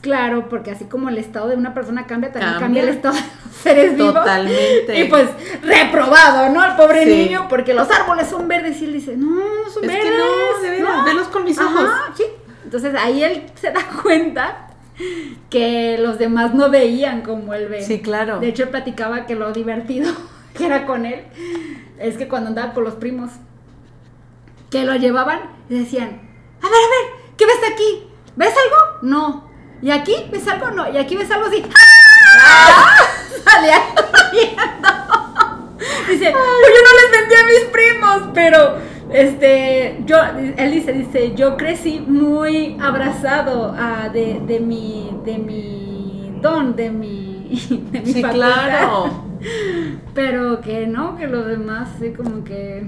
claro, 0.07 0.49
porque 0.49 0.71
así 0.71 0.85
como 0.87 1.09
el 1.09 1.19
estado 1.19 1.49
de 1.49 1.57
una 1.57 1.75
persona 1.75 2.07
cambia, 2.07 2.31
también 2.33 2.53
Cambia. 2.53 2.67
cambia 2.67 2.83
el 2.85 2.89
estado 2.91 3.15
de 3.17 3.21
los 3.21 3.57
seres 3.57 3.97
vivos. 3.97 4.15
Totalmente. 4.15 5.01
Y 5.01 5.05
pues 5.09 5.29
reprobado, 5.63 6.49
¿no? 6.51 6.65
El 6.65 6.77
pobre 6.77 7.05
Sí. 7.05 7.11
niño, 7.25 7.47
porque 7.49 7.75
los 7.75 7.91
árboles 7.91 8.29
son 8.29 8.47
verdes 8.49 8.81
y 8.81 8.85
él 8.87 8.93
dice, 8.93 9.17
no, 9.17 9.31
no 9.31 9.71
son 9.71 9.85
Es 9.85 9.91
que 9.91 10.11
verdes. 10.11 10.19
no, 10.19 10.63
de 10.63 10.71
veras, 10.71 11.05
velos 11.05 11.29
con 11.29 11.45
mis 11.45 11.59
ojos. 11.59 11.85
Ajá, 11.91 12.13
sí. 12.17 12.25
Entonces 12.65 12.95
ahí 12.95 13.23
él 13.23 13.43
se 13.55 13.71
da 13.71 13.81
cuenta 14.03 14.69
que 15.51 15.99
los 15.99 16.19
demás 16.19 16.55
no 16.55 16.71
veían 16.71 17.23
como 17.23 17.53
él 17.55 17.69
ve. 17.69 17.83
Sí, 17.83 18.01
claro. 18.01 18.41
De 18.41 18.49
hecho, 18.49 18.63
él 18.65 18.69
platicaba 18.71 19.27
que 19.27 19.35
lo 19.35 19.53
divertido 19.53 20.13
que 20.57 20.67
era 20.67 20.87
con 20.87 21.05
él 21.05 21.23
es 21.99 22.17
que 22.17 22.29
cuando 22.29 22.49
andaba 22.49 22.73
con 22.73 22.85
los 22.85 22.95
primos, 22.95 23.31
que 24.71 24.85
lo 24.85 24.95
llevaban 24.97 25.41
y 25.69 25.79
decían, 25.81 26.09
a 26.63 26.67
ver, 26.67 26.75
a 26.75 26.91
ver, 26.91 27.35
¿qué 27.37 27.47
ves 27.47 27.59
aquí? 27.73 28.05
¿Ves 28.37 28.49
algo? 28.53 28.99
No. 29.03 29.46
¿Y 29.87 29.91
aquí 29.93 30.17
ves 30.33 30.49
algo? 30.49 30.73
No. 30.73 30.93
¿Y 30.93 30.99
aquí 30.99 31.15
ves 31.15 31.31
algo? 31.31 31.49
Sí. 31.49 31.63
¡Ah! 32.43 33.07
Dice, 36.11 36.33
pues 36.33 36.35
yo 36.75 36.81
no 36.83 36.91
les 36.99 37.09
vendí 37.13 37.37
a 37.37 37.47
mis 37.47 37.63
primos, 37.71 38.31
pero 38.35 38.79
este, 39.13 40.01
yo, 40.05 40.17
él 40.57 40.73
dice, 40.73 40.93
dice, 40.93 41.37
yo 41.37 41.57
crecí 41.57 42.01
muy 42.01 42.77
abrazado 42.81 43.73
ah, 43.79 44.09
de, 44.13 44.41
de 44.45 44.59
mi, 44.59 45.17
de 45.25 45.39
mi 45.39 46.37
don, 46.41 46.75
de 46.75 46.91
mi, 46.91 47.79
de 47.93 48.01
mi 48.01 48.13
Sí, 48.13 48.25
claro. 48.25 49.23
Pero 50.15 50.61
que 50.63 50.89
no, 50.89 51.17
que 51.17 51.29
los 51.29 51.47
demás 51.47 51.91
sí 52.01 52.11
como 52.11 52.43
que... 52.43 52.83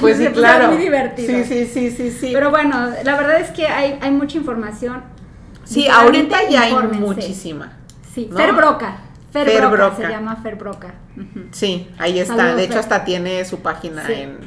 Pues 0.00 0.18
sí, 0.18 0.28
claro. 0.28 0.68
muy 0.68 0.76
divertido. 0.76 1.28
Sí, 1.28 1.42
sí, 1.44 1.66
sí, 1.66 1.90
sí, 1.90 2.12
sí. 2.12 2.30
Pero 2.32 2.50
bueno, 2.50 2.90
la 3.02 3.16
verdad 3.16 3.40
es 3.40 3.50
que 3.50 3.66
hay, 3.66 3.98
hay 4.00 4.12
mucha 4.12 4.38
información. 4.38 5.18
Sí, 5.74 5.88
ahorita 5.88 6.48
ya 6.48 6.62
hay 6.62 6.74
muchísima. 6.74 7.72
Sí, 8.14 8.28
¿no? 8.30 8.36
Fer 8.36 8.52
Broca. 8.54 8.98
Fer, 9.32 9.46
Fer 9.46 9.60
Broca, 9.60 9.76
Broca. 9.76 9.96
se 9.96 10.08
llama 10.08 10.36
Fer 10.36 10.56
Broca. 10.56 10.94
Sí, 11.52 11.88
ahí 11.98 12.18
está. 12.18 12.36
Saludos, 12.36 12.56
de 12.56 12.62
hecho, 12.64 12.72
Fer. 12.72 12.80
hasta 12.80 13.04
tiene 13.04 13.44
su 13.44 13.60
página 13.60 14.04
Sí. 14.06 14.12
en, 14.14 14.38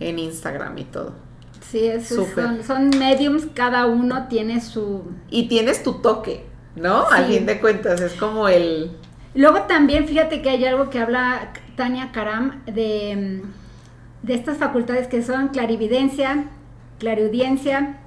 en 0.00 0.18
Instagram 0.18 0.78
y 0.78 0.84
todo. 0.84 1.14
Sí, 1.60 1.86
es- 1.86 2.06
Súper. 2.08 2.44
son, 2.44 2.62
son 2.62 2.90
mediums, 2.98 3.46
cada 3.54 3.86
uno 3.86 4.28
tiene 4.28 4.60
su... 4.60 5.02
Y 5.30 5.48
tienes 5.48 5.82
tu 5.82 5.94
toque, 5.94 6.44
¿no? 6.76 7.08
Al 7.08 7.24
fin 7.26 7.46
de 7.46 7.58
cuentas, 7.60 8.00
es 8.00 8.12
como 8.14 8.48
el... 8.48 8.92
Luego 9.34 9.62
también, 9.62 10.06
fíjate 10.06 10.40
que 10.42 10.50
hay 10.50 10.64
algo 10.64 10.90
que 10.90 11.00
habla 11.00 11.52
Tania 11.74 12.12
Karam 12.12 12.62
de, 12.66 13.42
de 14.22 14.34
estas 14.34 14.58
facultades 14.58 15.08
que 15.08 15.24
son 15.24 15.48
clarividencia, 15.48 16.44
clariaudiencia, 17.00 17.98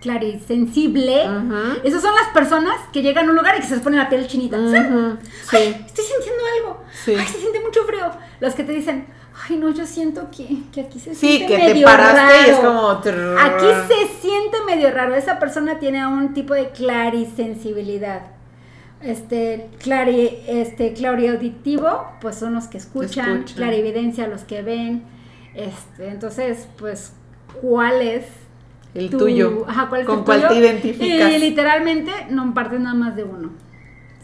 clarisensible. 0.00 1.24
Ujú. 1.28 1.80
Esas 1.84 2.02
son 2.02 2.14
las 2.14 2.28
personas 2.32 2.74
que 2.92 3.02
llegan 3.02 3.26
a 3.26 3.30
un 3.30 3.36
lugar 3.36 3.54
y 3.56 3.60
que 3.60 3.66
se 3.66 3.74
les 3.74 3.82
pone 3.82 3.96
la 3.96 4.08
piel 4.08 4.26
chinita. 4.26 4.56
Sí. 4.56 5.56
estoy 5.56 6.04
sintiendo 6.04 6.42
algo. 6.58 6.82
Sí. 7.04 7.14
Ay, 7.18 7.26
se 7.26 7.38
siente 7.38 7.60
mucho 7.60 7.84
frío. 7.84 8.10
Los 8.40 8.54
que 8.54 8.64
te 8.64 8.72
dicen, 8.72 9.06
ay, 9.48 9.56
no, 9.56 9.70
yo 9.70 9.86
siento 9.86 10.28
que, 10.30 10.48
que 10.72 10.82
aquí 10.82 10.98
se 10.98 11.14
Sí, 11.14 11.36
siente 11.38 11.46
que 11.46 11.56
te 11.58 11.68
medio 11.74 11.86
paraste 11.86 12.34
y 12.46 12.50
es 12.50 12.56
raro". 12.58 12.68
como... 12.68 12.88
Aquí 13.40 13.66
se 13.88 14.20
siente 14.20 14.58
medio 14.66 14.90
raro. 14.90 15.14
Esa 15.14 15.38
persona 15.38 15.78
tiene 15.78 16.06
un 16.06 16.32
tipo 16.34 16.54
de 16.54 16.70
clarisensibilidad. 16.70 18.22
Este, 19.02 19.70
clari, 19.78 20.42
este, 20.46 20.92
clariauditivo, 20.92 22.06
pues 22.20 22.36
son 22.36 22.54
los 22.54 22.66
que 22.68 22.76
escuchan, 22.76 23.30
Escuchan. 23.38 23.56
clarividencia, 23.56 24.26
los 24.26 24.42
que 24.42 24.60
ven. 24.62 25.04
Este, 25.54 26.08
entonces, 26.08 26.68
pues, 26.78 27.14
¿cuál 27.62 28.02
es 28.02 28.24
El 28.94 29.10
tu- 29.10 29.18
tuyo. 29.18 29.64
ajá, 29.68 29.88
¿cuál 29.88 30.00
es 30.02 30.06
¿Con 30.06 30.18
el 30.20 30.24
cuál 30.24 30.38
tuyo? 30.40 30.48
te 30.52 30.58
identificas? 30.58 31.30
Y 31.32 31.38
literalmente 31.38 32.10
no 32.30 32.52
partes 32.54 32.80
nada 32.80 32.94
más 32.94 33.16
de 33.16 33.24
uno. 33.24 33.50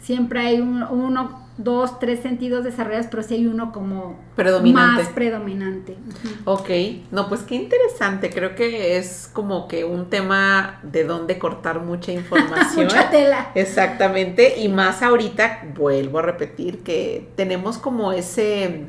Siempre 0.01 0.39
hay 0.41 0.59
un- 0.61 0.83
uno, 0.83 1.45
dos, 1.57 1.99
tres 1.99 2.19
sentidos 2.21 2.63
desarrollados, 2.63 3.07
pero 3.07 3.23
sí 3.23 3.33
hay 3.33 3.47
uno 3.47 3.71
como 3.71 4.19
Predominante. 4.35 5.03
más 5.03 5.11
predominante. 5.11 5.97
Ok, 6.45 6.69
no, 7.11 7.27
pues 7.29 7.41
qué 7.41 7.55
interesante. 7.55 8.29
Creo 8.29 8.53
que 8.55 8.97
es 8.97 9.29
como 9.33 9.67
que 9.67 9.83
un 9.83 10.09
tema 10.09 10.79
de 10.83 11.03
donde 11.03 11.39
cortar 11.39 11.79
mucha 11.81 12.11
información. 12.13 12.85
Mucha 12.85 13.09
tela. 13.09 13.51
Exactamente, 13.55 14.59
y 14.59 14.69
más 14.69 15.01
ahorita, 15.01 15.63
vuelvo 15.75 16.19
a 16.19 16.21
repetir, 16.21 16.83
que 16.83 17.29
tenemos 17.35 17.77
como 17.79 18.11
ese, 18.11 18.85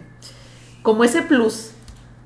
como 0.83 1.05
ese 1.05 1.23
plus, 1.23 1.71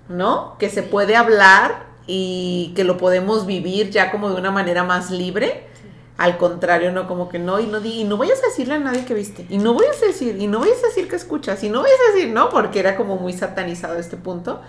¿no? 0.09 0.57
Que 0.59 0.69
se 0.69 0.83
puede 0.83 1.15
hablar 1.17 1.92
y 2.07 2.73
que 2.75 2.85
lo 2.85 2.97
podemos 2.97 3.47
vivir 3.47 3.91
ya 3.91 4.11
como 4.11 4.29
de 4.31 4.37
una 4.37 4.51
manera 4.51 4.85
más 4.85 5.11
libre, 5.11 5.69
Al 6.19 6.37
contrario, 6.37 6.93
no, 6.93 7.09
como 7.09 7.29
que 7.29 7.39
no, 7.39 7.59
y 7.59 7.67
no, 7.67 7.85
y 7.85 8.05
no 8.05 8.17
vayas 8.17 8.39
a 8.45 8.49
decirle 8.49 8.75
a 8.75 8.79
nadie 8.79 9.05
que 9.05 9.15
viste, 9.15 9.47
y 9.49 9.59
no 9.59 9.75
vayas 9.75 10.01
a 10.03 10.07
decir, 10.07 10.37
y 10.41 10.47
no 10.47 10.61
vayas 10.61 10.83
a 10.85 10.89
decir 10.89 11.09
que 11.09 11.17
escuchas, 11.17 11.65
y 11.65 11.69
no 11.71 11.83
vayas 11.83 11.99
a 12.11 12.15
decir, 12.15 12.33
no, 12.33 12.49
porque 12.51 12.79
era 12.81 12.97
como 12.97 13.17
muy 13.17 13.33
satanizado 13.33 13.99
este 13.99 14.17
punto. 14.17 14.61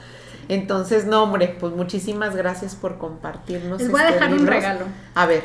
Entonces, 0.50 1.06
no, 1.06 1.24
hombre, 1.24 1.56
pues 1.60 1.74
muchísimas 1.74 2.36
gracias 2.36 2.76
por 2.76 2.98
compartirnos. 2.98 3.82
Les 3.82 3.92
voy 3.92 4.02
a 4.02 4.12
dejar 4.12 4.34
un 4.34 4.48
regalo. 4.48 4.86
A 5.16 5.26
ver. 5.26 5.44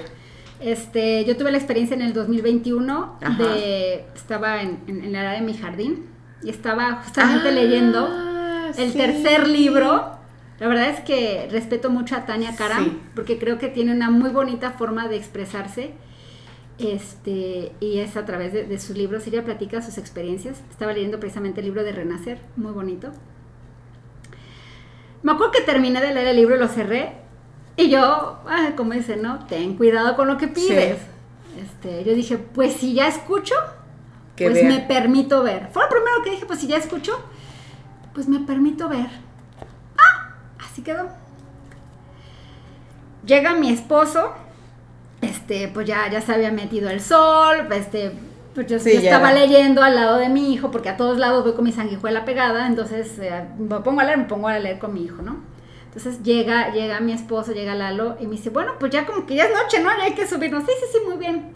Este, 0.61 1.25
yo 1.25 1.37
tuve 1.37 1.51
la 1.53 1.59
experiencia 1.59 1.95
en 1.95 2.03
el 2.03 2.13
2021 2.15 3.19
de 3.39 4.05
estaba 4.17 4.61
en, 4.63 4.81
en, 4.89 5.05
en 5.05 5.13
la 5.13 5.21
área 5.21 5.33
de 5.35 5.43
mi 5.43 5.55
jardín 5.57 6.07
y 6.43 6.51
estaba 6.51 7.03
justamente 7.05 7.49
Ah, 7.49 7.53
leyendo 7.53 8.09
el 8.77 8.93
sí. 8.93 8.99
tercer 8.99 9.47
libro. 9.47 10.18
La 10.61 10.67
verdad 10.69 10.89
es 10.91 11.01
que 11.01 11.49
respeto 11.51 11.89
mucho 11.91 12.17
a 12.17 12.27
Tania 12.27 12.57
Karam 12.57 12.85
Sí. 12.85 13.01
porque 13.15 13.39
creo 13.39 13.59
que 13.59 13.69
tiene 13.69 13.93
una 13.93 14.11
muy 14.11 14.31
bonita 14.31 14.73
forma 14.73 15.09
de 15.09 15.17
expresarse. 15.17 15.93
Este, 16.79 17.73
y 17.81 17.99
es 17.99 18.17
a 18.17 18.25
través 18.25 18.53
de, 18.53 18.65
de 18.65 18.79
sus 18.79 18.97
libros, 18.97 19.27
ella 19.27 19.45
platica 19.45 19.83
sus 19.83 19.99
experiencias. 19.99 20.61
Estaba 20.71 20.93
leyendo 20.93 21.19
precisamente 21.21 21.61
el 21.61 21.67
libro 21.67 21.83
de 21.85 21.93
Renacer, 21.93 22.41
muy 22.57 22.73
bonito. 22.73 23.11
Me 25.23 25.33
acuerdo 25.33 25.53
que 25.53 25.61
terminé 25.63 26.01
de 26.01 26.15
leer 26.15 26.29
el 26.29 26.37
libro 26.37 26.57
y 26.57 26.59
lo 26.59 26.69
cerré. 26.69 27.13
Y 27.77 27.91
yo, 27.91 28.41
ah, 28.47 28.73
como 28.77 28.93
dice, 28.93 29.17
¿no? 29.17 29.45
Ten 29.47 29.77
cuidado 29.77 30.17
con 30.17 30.29
lo 30.29 30.37
que 30.39 30.49
pides. 30.49 30.99
Este, 31.61 32.05
yo 32.05 32.15
dije, 32.15 32.39
pues 32.39 32.75
si 32.75 32.95
ya 32.95 33.09
escucho, 33.09 33.55
Que 34.37 34.49
pues 34.51 34.63
me 34.65 34.79
permito 34.81 35.43
ver. 35.43 35.69
Fue 35.73 35.83
lo 35.83 35.89
primero 35.89 36.23
que 36.23 36.31
dije, 36.31 36.47
pues 36.47 36.61
si 36.61 36.69
ya 36.69 36.77
escucho, 36.77 37.19
pues 38.15 38.29
me 38.29 38.39
permito 38.41 38.89
ver. 38.89 39.09
Así 40.79 40.85
quedó. 40.85 41.09
Llega 43.27 43.53
mi 43.55 43.69
esposo, 43.73 44.33
este, 45.21 45.67
pues 45.67 45.89
ya, 45.89 46.09
ya 46.09 46.21
se 46.21 46.33
había 46.33 46.53
metido 46.53 46.89
el 46.89 47.01
sol, 47.01 47.67
este, 47.73 48.13
pues 48.55 48.69
yo, 48.69 48.79
Sí, 48.79 48.95
yo 48.95 49.01
ya 49.01 49.11
estaba 49.11 49.33
era. 49.33 49.41
leyendo 49.41 49.83
al 49.83 49.97
lado 49.97 50.19
de 50.19 50.29
mi 50.29 50.53
hijo, 50.55 50.71
porque 50.71 50.89
a 50.89 50.97
todos 50.97 51.19
lados 51.19 51.43
voy 51.43 51.55
con 51.55 51.65
mi 51.65 51.73
sanguijuela 51.73 52.25
pegada, 52.25 52.69
entonces 52.69 53.19
eh, 53.19 53.45
me 53.59 53.81
pongo 53.81 54.03
a 54.03 54.05
leer, 54.05 54.19
me 54.19 54.25
pongo 54.27 54.47
a 54.47 54.57
leer 54.61 54.79
con 54.79 54.95
mi 54.95 55.03
hijo, 55.03 55.21
¿no? 55.21 55.39
Entonces 55.87 56.23
llega, 56.23 56.71
llega 56.71 57.01
mi 57.01 57.11
esposo, 57.11 57.51
llega 57.53 57.75
Lalo 57.75 58.17
y 58.21 58.27
me 58.29 58.37
dice, 58.37 58.51
bueno, 58.51 58.75
pues 58.79 58.93
ya 58.93 59.05
como 59.05 59.27
que 59.27 59.35
ya 59.35 59.47
es 59.47 59.51
noche, 59.53 59.83
¿no? 59.83 59.91
Ya 59.99 60.05
hay 60.05 60.15
que 60.15 60.29
subirnos. 60.29 60.63
Sí, 60.63 60.71
sí, 60.79 60.87
sí, 60.93 60.99
muy 61.09 61.17
bien. 61.17 61.55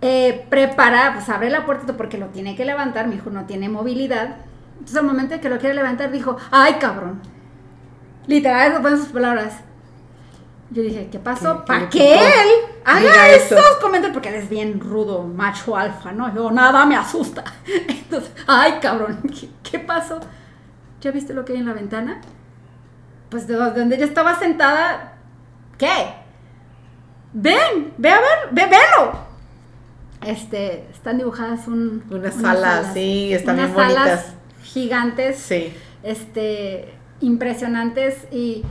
Eh, 0.00 0.46
prepara, 0.48 1.12
pues 1.12 1.28
abre 1.28 1.50
la 1.50 1.66
puerta 1.66 1.94
porque 1.94 2.16
lo 2.16 2.28
tiene 2.28 2.56
que 2.56 2.64
levantar, 2.64 3.06
mi 3.06 3.16
hijo 3.16 3.28
no 3.28 3.44
tiene 3.44 3.68
movilidad. 3.68 4.36
Entonces 4.78 4.96
al 4.96 5.04
momento 5.04 5.38
que 5.42 5.50
lo 5.50 5.58
quiere 5.58 5.74
levantar 5.74 6.10
dijo, 6.10 6.38
ay 6.50 6.76
cabrón. 6.80 7.20
Literal, 8.26 8.68
esas 8.70 8.80
fueron 8.80 8.98
sus 8.98 9.08
palabras. 9.08 9.54
Yo 10.70 10.82
dije, 10.82 11.08
¿qué 11.12 11.18
pasó? 11.18 11.58
¿Qué- 11.60 11.66
¿Para 11.66 11.88
quitó? 11.88 12.04
él 12.04 12.48
haga 12.84 13.28
eso. 13.30 13.56
comentarios? 13.80 14.14
Porque 14.14 14.30
él 14.30 14.36
es 14.36 14.48
bien 14.48 14.80
rudo, 14.80 15.22
macho 15.24 15.76
alfa, 15.76 16.12
¿no? 16.12 16.34
Yo, 16.34 16.50
nada 16.50 16.86
me 16.86 16.96
asusta. 16.96 17.44
Entonces, 17.88 18.32
ay 18.46 18.74
cabrón, 18.80 19.20
¿qué, 19.40 19.48
qué 19.62 19.78
pasó? 19.78 20.20
¿Ya 21.00 21.10
viste 21.10 21.34
lo 21.34 21.44
que 21.44 21.52
hay 21.52 21.58
en 21.58 21.66
la 21.66 21.72
ventana? 21.74 22.20
Pues 23.28 23.46
de 23.46 23.54
donde 23.54 23.98
yo 23.98 24.04
estaba 24.04 24.38
sentada, 24.38 25.14
¿qué? 25.78 26.14
Ven, 27.34 27.92
ve 27.98 28.10
a 28.10 28.20
ver, 28.20 28.38
ve, 28.52 28.66
velo. 28.66 29.12
Este, 30.24 30.86
están 30.92 31.18
dibujadas 31.18 31.66
un, 31.66 32.04
Unas 32.10 32.34
salas, 32.34 32.92
sí, 32.94 33.32
están 33.32 33.56
unas 33.58 33.74
bien 33.74 33.88
salas 33.88 33.96
bonitas. 34.04 34.34
gigantes, 34.62 35.38
Sí. 35.38 35.74
este, 36.02 36.94
impresionantes 37.22 38.26
y 38.30 38.62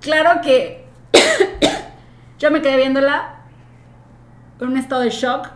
claro 0.00 0.40
que 0.42 0.86
yo 2.38 2.50
me 2.50 2.62
quedé 2.62 2.76
viéndola 2.76 3.36
en 4.60 4.68
un 4.68 4.76
estado 4.76 5.02
de 5.02 5.10
shock. 5.10 5.48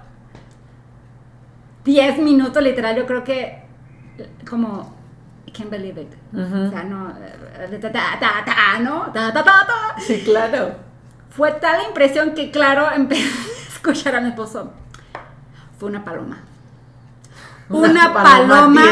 10 1.84 2.18
minutos 2.18 2.62
literal, 2.62 2.96
yo 2.96 3.06
creo 3.06 3.24
que 3.24 3.62
como 4.48 4.94
I 5.46 5.52
can't 5.52 5.70
believe 5.70 6.00
it. 6.00 6.12
O 6.34 6.70
sea, 6.70 6.84
no 6.84 7.12
ta, 7.80 7.92
ta, 7.92 8.18
ta, 8.20 8.44
ta, 8.44 8.78
¿no? 8.80 9.10
Ta, 9.12 9.32
ta, 9.32 9.42
ta, 9.42 9.66
ta. 9.66 10.00
Sí, 10.00 10.22
claro. 10.24 10.74
Fue 11.30 11.52
tal 11.52 11.78
la 11.78 11.88
impresión 11.88 12.34
que, 12.34 12.50
claro, 12.50 12.90
empecé 12.94 13.22
a 13.24 13.72
escuchar 13.72 14.16
a 14.16 14.20
mi 14.20 14.28
esposo. 14.28 14.72
Fue 15.78 15.88
una 15.88 16.04
paloma. 16.04 16.38
Una 17.68 17.90
Una, 17.90 18.12
paloma 18.12 18.48
paloma, 18.56 18.82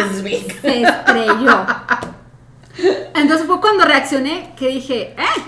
se 0.61 0.83
estrelló. 0.83 1.67
Entonces 3.15 3.47
fue 3.47 3.61
cuando 3.61 3.85
reaccioné 3.85 4.55
que 4.57 4.69
dije, 4.69 5.15
¿eh? 5.19 5.43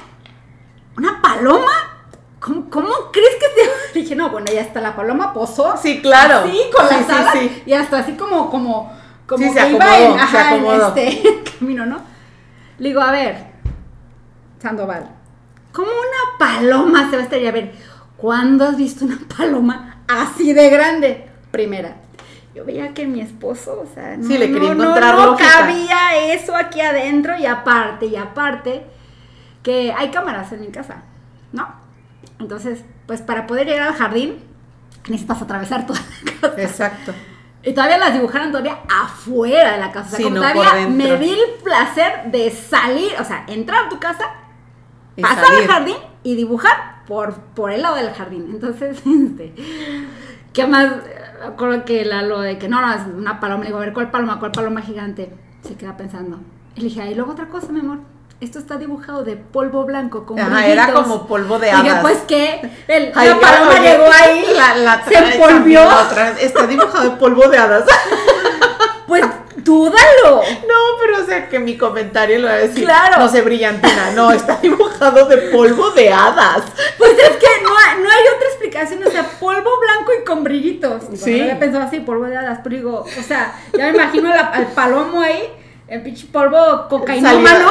¿Una 0.96 1.20
paloma? 1.22 1.70
¿Cómo, 2.40 2.68
cómo 2.70 2.88
crees 3.12 3.36
que 3.36 3.46
se...? 3.92 3.98
Dije, 4.00 4.16
no, 4.16 4.30
bueno, 4.30 4.50
ya 4.52 4.60
está 4.62 4.80
la 4.80 4.96
paloma 4.96 5.32
posó. 5.32 5.76
Sí, 5.76 6.00
claro. 6.00 6.38
Así, 6.38 6.58
con 6.74 6.88
Sí, 6.88 6.94
las 6.94 7.06
sí, 7.06 7.12
alas. 7.12 7.32
sí. 7.34 7.62
Y 7.66 7.72
hasta 7.74 7.98
así 7.98 8.12
como, 8.12 8.50
como, 8.50 8.92
como 9.26 9.44
Sí, 9.44 9.50
se 9.52 9.60
que 9.60 9.70
iba 9.72 9.84
acomodó, 9.84 10.12
en, 10.12 10.28
se 10.28 10.38
ajá, 10.38 10.56
en 10.56 10.64
este 10.66 11.42
camino, 11.58 11.86
¿no? 11.86 11.98
Le 12.78 12.88
digo, 12.88 13.00
a 13.02 13.12
ver, 13.12 13.46
Sandoval, 14.60 15.10
¿cómo 15.72 15.88
una 15.88 16.38
paloma 16.38 17.10
se 17.10 17.16
va 17.16 17.22
a 17.22 17.24
estrellar? 17.24 17.50
A 17.50 17.60
ver, 17.60 17.72
¿cuándo 18.16 18.64
has 18.64 18.76
visto 18.76 19.04
una 19.04 19.18
paloma 19.36 20.02
así 20.08 20.52
de 20.54 20.70
grande? 20.70 21.28
Primera. 21.50 21.96
Yo 22.54 22.64
veía 22.64 22.92
que 22.94 23.06
mi 23.06 23.20
esposo, 23.20 23.80
o 23.88 23.94
sea, 23.94 24.16
no, 24.16 24.26
Sí, 24.26 24.36
le 24.36 24.50
quería 24.52 24.70
no, 24.70 24.74
no, 24.74 24.82
encontrar 24.84 25.14
no 25.14 25.36
cabía 25.36 26.32
eso 26.34 26.56
aquí 26.56 26.80
adentro 26.80 27.36
y 27.38 27.46
aparte, 27.46 28.06
y 28.06 28.16
aparte, 28.16 28.84
que 29.62 29.92
hay 29.96 30.10
cámaras 30.10 30.50
en 30.52 30.60
mi 30.62 30.68
casa, 30.68 31.02
¿no? 31.52 31.68
Entonces, 32.40 32.82
pues 33.06 33.22
para 33.22 33.46
poder 33.46 33.66
llegar 33.68 33.88
al 33.88 33.94
jardín, 33.94 34.38
necesitas 35.08 35.42
atravesar 35.42 35.86
toda 35.86 36.00
la 36.24 36.32
casa. 36.40 36.62
Exacto. 36.62 37.14
Y 37.62 37.72
todavía 37.74 37.98
las 37.98 38.14
dibujaron 38.14 38.50
todavía 38.50 38.78
afuera 38.88 39.72
de 39.72 39.78
la 39.78 39.92
casa. 39.92 40.06
O 40.06 40.10
sea, 40.10 40.16
Sí, 40.18 40.22
como 40.24 40.36
todavía 40.36 40.88
me 40.88 41.16
di 41.18 41.30
el 41.30 41.62
placer 41.62 42.30
de 42.32 42.50
salir, 42.50 43.12
o 43.20 43.24
sea, 43.24 43.44
entrar 43.46 43.84
a 43.84 43.88
tu 43.90 44.00
casa, 44.00 44.24
Y 45.14 45.22
pasar 45.22 45.44
salir. 45.44 45.62
al 45.62 45.68
jardín 45.68 45.96
y 46.22 46.34
dibujar 46.36 47.04
por, 47.06 47.34
por 47.54 47.70
el 47.70 47.82
lado 47.82 47.96
del 47.96 48.10
jardín. 48.12 48.48
Entonces, 48.50 48.96
este, 49.06 49.54
¿qué 50.54 50.66
más? 50.66 50.94
Acuerdo 51.42 51.84
que 51.84 52.04
la, 52.04 52.22
lo 52.22 52.40
de 52.40 52.58
que 52.58 52.68
no, 52.68 52.80
no, 52.80 52.92
es 52.92 53.00
una 53.16 53.40
paloma. 53.40 53.60
Le 53.62 53.68
digo, 53.68 53.78
a 53.78 53.80
ver, 53.82 53.92
¿cuál 53.92 54.10
paloma? 54.10 54.38
¿Cuál 54.38 54.52
paloma 54.52 54.82
gigante? 54.82 55.32
Se 55.66 55.74
queda 55.74 55.96
pensando. 55.96 56.38
Y 56.76 56.80
le 56.82 56.88
dije, 56.88 57.10
y 57.10 57.14
luego 57.14 57.32
otra 57.32 57.46
cosa, 57.48 57.68
mi 57.70 57.80
amor. 57.80 57.98
Esto 58.40 58.58
está 58.58 58.76
dibujado 58.78 59.22
de 59.22 59.36
polvo 59.36 59.84
blanco 59.84 60.24
con 60.24 60.38
Ajá, 60.40 60.66
era 60.66 60.84
brillitos". 60.86 61.02
como 61.08 61.26
polvo 61.26 61.58
de 61.58 61.66
Y 61.68 61.70
hadas. 61.70 62.00
pues 62.00 62.18
que 62.26 62.70
la 62.88 63.38
paloma 63.38 63.70
oye, 63.78 63.80
llegó 63.90 64.04
ahí, 64.10 64.44
la- 64.56 64.76
la 64.76 65.04
se 65.04 65.34
envolvió. 65.34 65.82
Está 66.40 66.66
dibujado 66.66 67.10
de 67.10 67.16
polvo 67.16 67.48
de 67.48 67.58
hadas. 67.58 67.84
Pues 69.06 69.24
dúdalo. 69.74 70.42
No, 70.68 70.78
pero 71.00 71.22
o 71.22 71.26
sea 71.26 71.48
que 71.48 71.58
mi 71.58 71.76
comentario 71.76 72.38
lo 72.40 72.48
va 72.48 72.54
a 72.54 72.58
decir. 72.58 72.84
Claro. 72.84 73.18
No 73.22 73.28
sé, 73.28 73.42
brillantina. 73.42 74.10
No, 74.14 74.32
está 74.32 74.56
dibujado 74.56 75.26
de 75.26 75.36
polvo 75.52 75.90
de 75.92 76.12
hadas. 76.12 76.62
Pues 76.98 77.12
es 77.12 77.36
que 77.36 77.46
no 77.62 77.70
hay, 77.70 78.02
no 78.02 78.08
hay 78.08 78.24
otra 78.36 78.48
explicación, 78.48 79.06
o 79.06 79.10
sea, 79.10 79.22
polvo 79.38 79.70
blanco 79.80 80.12
y 80.20 80.24
con 80.24 80.42
brillitos. 80.44 81.02
Bueno, 81.08 81.16
Sí. 81.24 81.36
no 81.36 81.42
había 81.44 81.58
pensado 81.58 81.84
así, 81.84 82.00
polvo 82.00 82.24
de 82.26 82.36
hadas, 82.36 82.60
pero 82.64 82.76
digo, 82.76 83.04
o 83.04 83.22
sea, 83.22 83.54
ya 83.76 83.84
me 83.86 83.90
imagino 83.90 84.28
la- 84.30 84.48
al 84.48 84.66
palomo 84.68 85.20
ahí, 85.20 85.48
el 85.90 86.02
pinche 86.02 86.26
polvo 86.32 86.86
cocainómano, 86.88 87.68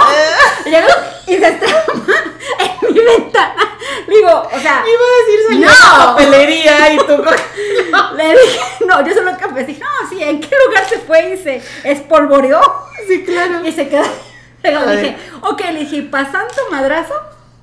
y 1.28 1.38
se 1.38 1.48
estrama 1.48 2.14
en 2.60 2.94
mi 2.94 3.00
ventana. 3.00 3.78
Digo, 4.08 4.44
o 4.54 4.60
sea, 4.60 4.84
Iba 4.86 5.06
a 5.06 5.58
decir 5.58 5.66
No. 6.00 6.06
papelería 6.06 6.94
y 6.94 6.98
tú. 6.98 7.24
con- 7.24 8.18
le 8.18 8.30
dije, 8.32 8.60
no, 8.86 9.06
yo 9.06 9.14
solo 9.14 9.32
que 9.38 9.64
dije, 9.64 9.82
no, 9.82 10.10
sí, 10.10 10.22
¿en 10.22 10.40
qué 10.42 10.50
lugar 10.68 10.86
se 10.88 11.00
fue 11.00 11.34
y 11.34 11.38
se 11.38 11.62
espolvoreó? 11.84 12.60
Sí, 13.08 13.24
claro. 13.24 13.66
Y 13.66 13.72
se 13.72 13.88
quedó. 13.88 14.04
Luego 14.64 14.80
A 14.80 14.92
dije, 14.92 15.18
ok, 15.42 15.62
le 15.72 15.80
dije, 15.80 16.02
pasando 16.04 16.54
madrazo, 16.70 17.14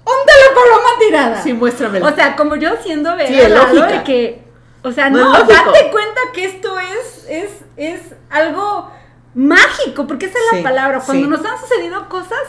¿dónde 0.05 0.33
la 0.49 0.55
paloma 0.55 0.89
tirada? 0.99 1.43
Sí, 1.43 1.53
muéstramelo. 1.53 2.07
O 2.07 2.13
sea, 2.13 2.35
como 2.37 2.57
yo 2.57 2.71
siendo 2.83 3.11
Sí, 3.27 3.37
¿no? 3.49 3.49
lógica. 3.57 3.87
de 3.89 4.03
que, 4.05 4.43
o 4.83 4.93
sea, 4.93 5.11
No 5.11 5.19
no, 5.19 5.33
date 5.45 5.91
cuenta 5.91 6.21
que 6.33 6.45
esto 6.47 6.79
es, 6.79 7.27
es, 7.29 7.51
es 7.77 8.01
algo 8.31 8.91
mágico, 9.37 10.07
porque 10.09 10.27
esa 10.27 10.39
es 10.39 10.45
Sí, 10.51 10.57
la 10.57 10.63
palabra. 10.65 11.01
Cuando 11.07 11.25
sí. 11.25 11.31
nos 11.31 11.45
han 11.45 11.59
sucedido 11.61 12.09
cosas, 12.09 12.41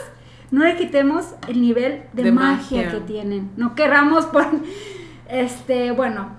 no 0.50 0.64
le 0.64 0.76
quitemos 0.76 1.26
el 1.46 1.60
nivel 1.60 2.02
de, 2.14 2.22
De 2.24 2.32
magia, 2.32 2.84
magia. 2.84 2.90
que 2.90 3.00
tienen. 3.06 3.50
No 3.56 3.74
querramos 3.76 4.24
por, 4.32 4.44
este, 5.28 5.92
bueno, 5.92 6.30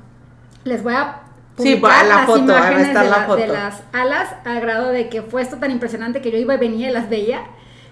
les 0.64 0.84
voy 0.84 0.93
a 0.93 1.22
Sí, 1.58 1.76
publicar 1.76 2.06
la 2.06 2.16
las 2.16 2.26
foto, 2.26 2.39
imágenes 2.39 2.88
estar 2.88 3.04
de, 3.04 3.10
la 3.12 3.18
la- 3.20 3.26
foto. 3.26 3.38
de 3.41 3.47
las 3.47 3.84
alas, 3.91 4.30
al 4.45 4.62
grado 4.62 4.89
de 4.89 5.10
que 5.10 5.22
fue 5.22 5.41
esto 5.41 5.58
tan 5.58 5.72
impresionante 5.72 6.22
que 6.22 6.32
yo 6.32 6.38
iba 6.38 6.54
y 6.54 6.58
venía 6.58 6.89
y 6.89 6.93
las 6.93 7.10
veía. 7.10 7.41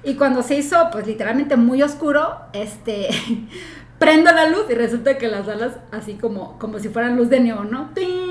Y 0.04 0.16
cuando 0.16 0.42
se 0.42 0.56
hizo, 0.56 0.78
pues 0.92 1.06
literalmente 1.06 1.58
muy 1.58 1.82
oscuro, 1.84 2.38
este, 2.54 3.10
prendo 4.00 4.32
la 4.32 4.48
luz 4.48 4.66
y 4.70 4.74
resulta 4.74 5.18
que 5.18 5.28
las 5.28 5.48
alas 5.50 5.74
así 5.92 6.14
como, 6.14 6.58
como 6.60 6.80
si 6.80 6.88
fueran 6.90 7.18
luz 7.18 7.30
de 7.30 7.42
neón, 7.42 7.70
¿no? 7.70 7.90
¡Ting! 7.94 8.27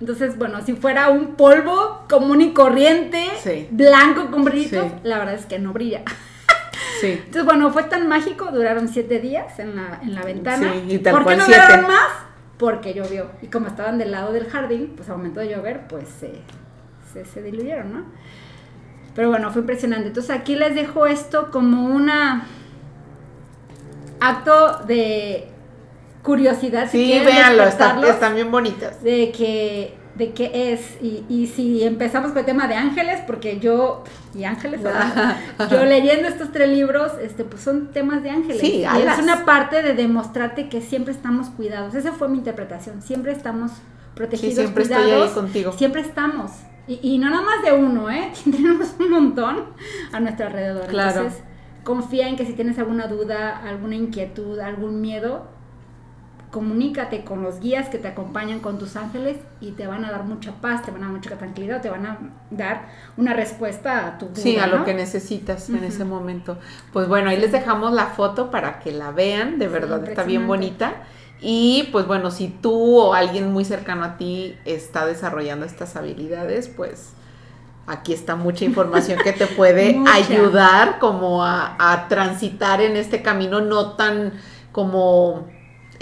Entonces, 0.00 0.38
bueno, 0.38 0.60
si 0.64 0.74
fuera 0.74 1.08
un 1.10 1.34
polvo 1.36 2.04
común 2.08 2.40
y 2.42 2.52
corriente, 2.52 3.24
Sí. 3.42 3.68
blanco 3.70 4.30
con 4.30 4.44
brillitos, 4.44 4.86
Sí. 4.86 4.92
la 5.04 5.18
verdad 5.18 5.34
es 5.34 5.46
que 5.46 5.58
no 5.58 5.72
brilla. 5.72 6.02
Sí. 7.00 7.12
Entonces, 7.12 7.44
bueno, 7.44 7.70
fue 7.72 7.82
tan 7.84 8.08
mágico, 8.08 8.46
duraron 8.52 8.88
siete 8.88 9.18
días 9.20 9.58
en 9.58 9.76
la, 9.76 10.00
en 10.02 10.14
la 10.14 10.22
ventana. 10.22 10.72
Sí, 10.72 10.94
y 10.94 10.98
tal 10.98 11.12
¿Por 11.14 11.26
qué 11.26 11.36
no 11.36 11.44
siete. 11.44 11.60
duraron 11.60 11.86
más? 11.86 12.08
porque 12.56 12.94
llovió. 12.94 13.26
Y 13.42 13.48
como 13.48 13.66
estaban 13.66 13.98
del 13.98 14.12
lado 14.12 14.32
del 14.32 14.48
jardín, 14.48 14.92
pues 14.96 15.08
al 15.10 15.16
momento 15.16 15.40
de 15.40 15.48
llover, 15.48 15.86
pues 15.88 16.04
se, 16.08 17.24
se 17.24 17.42
diluyeron, 17.42 17.92
¿no? 17.92 18.04
Pero 19.14 19.28
bueno, 19.28 19.50
fue 19.50 19.60
impresionante. 19.62 20.06
Entonces 20.08 20.30
aquí 20.34 20.54
les 20.56 20.74
dejo 20.74 21.04
esto 21.06 21.50
como 21.50 21.84
una 21.86 22.46
acto 24.20 24.78
de 24.86 25.48
curiosidad. 26.24 26.90
Si 26.90 27.12
sí, 27.12 27.20
véanlo, 27.24 27.62
están, 27.64 28.02
están 28.02 28.34
bien 28.34 28.50
bonitas. 28.50 29.00
De 29.04 29.30
que 29.30 29.94
de 30.14 30.32
qué 30.32 30.72
es. 30.72 30.96
Y, 31.02 31.24
y, 31.28 31.46
si 31.46 31.82
empezamos 31.82 32.30
con 32.30 32.38
el 32.38 32.44
tema 32.44 32.66
de 32.66 32.74
ángeles, 32.74 33.20
porque 33.26 33.58
yo, 33.60 34.04
y 34.34 34.44
ángeles, 34.44 34.80
yo 35.70 35.84
leyendo 35.84 36.28
estos 36.28 36.52
tres 36.52 36.68
libros, 36.68 37.12
este, 37.20 37.44
pues 37.44 37.62
son 37.62 37.92
temas 37.92 38.22
de 38.22 38.30
ángeles. 38.30 38.60
Sí, 38.60 38.84
y 38.84 38.84
es 38.84 39.18
una 39.18 39.44
parte 39.44 39.82
de 39.82 39.94
demostrarte 39.94 40.68
que 40.68 40.80
siempre 40.80 41.12
estamos 41.12 41.48
cuidados. 41.50 41.94
Esa 41.94 42.12
fue 42.12 42.28
mi 42.28 42.38
interpretación. 42.38 43.02
Siempre 43.02 43.32
estamos 43.32 43.72
protegidos, 44.14 44.54
siempre 44.54 44.84
cuidados, 44.84 45.06
estoy 45.06 45.22
ahí 45.22 45.34
contigo. 45.34 45.72
Siempre 45.72 46.00
estamos. 46.00 46.52
Y, 46.86 47.00
y, 47.02 47.18
no 47.18 47.30
nada 47.30 47.42
más 47.42 47.62
de 47.64 47.72
uno, 47.72 48.10
¿eh? 48.10 48.30
Tenemos 48.44 48.94
un 48.98 49.10
montón 49.10 49.64
a 50.12 50.20
nuestro 50.20 50.46
alrededor. 50.46 50.86
Claro. 50.86 51.22
Entonces, 51.22 51.42
confía 51.82 52.28
en 52.28 52.36
que 52.36 52.46
si 52.46 52.52
tienes 52.52 52.78
alguna 52.78 53.08
duda, 53.08 53.58
alguna 53.66 53.94
inquietud, 53.96 54.58
algún 54.60 55.00
miedo, 55.00 55.53
comunícate 56.54 57.24
con 57.24 57.42
los 57.42 57.58
guías 57.58 57.88
que 57.88 57.98
te 57.98 58.06
acompañan 58.06 58.60
con 58.60 58.78
tus 58.78 58.94
ángeles 58.94 59.38
y 59.60 59.72
te 59.72 59.88
van 59.88 60.04
a 60.04 60.12
dar 60.12 60.22
mucha 60.22 60.52
paz, 60.60 60.82
te 60.84 60.92
van 60.92 61.02
a 61.02 61.06
dar 61.06 61.16
mucha 61.16 61.36
tranquilidad, 61.36 61.82
te 61.82 61.90
van 61.90 62.06
a 62.06 62.16
dar 62.52 62.86
una 63.16 63.34
respuesta 63.34 64.06
a 64.06 64.18
tu 64.18 64.26
duda, 64.26 64.40
Sí, 64.40 64.56
a 64.56 64.68
¿no? 64.68 64.78
lo 64.78 64.84
que 64.84 64.94
necesitas 64.94 65.68
en 65.68 65.82
ese 65.82 66.04
momento. 66.04 66.56
Pues 66.92 67.08
bueno, 67.08 67.30
ahí 67.30 67.40
les 67.40 67.50
dejamos 67.50 67.92
la 67.92 68.06
foto 68.06 68.52
para 68.52 68.78
que 68.78 68.92
la 68.92 69.10
vean, 69.10 69.58
de 69.58 69.66
verdad 69.66 70.08
está 70.08 70.22
bien 70.22 70.46
bonita. 70.46 71.02
Y 71.40 71.88
pues 71.90 72.06
bueno, 72.06 72.30
si 72.30 72.46
tú 72.46 73.00
o 73.00 73.14
alguien 73.14 73.52
muy 73.52 73.64
cercano 73.64 74.04
a 74.04 74.16
ti 74.16 74.56
está 74.64 75.06
desarrollando 75.06 75.66
estas 75.66 75.96
habilidades, 75.96 76.68
pues 76.68 77.14
aquí 77.88 78.12
está 78.12 78.36
mucha 78.36 78.64
información 78.64 79.18
que 79.24 79.32
te 79.32 79.48
puede 79.48 80.00
ayudar 80.12 81.00
como 81.00 81.42
a, 81.42 81.74
a 81.80 82.06
transitar 82.06 82.80
en 82.80 82.94
este 82.94 83.22
camino 83.22 83.60
no 83.60 83.94
tan 83.96 84.34
como 84.70 85.48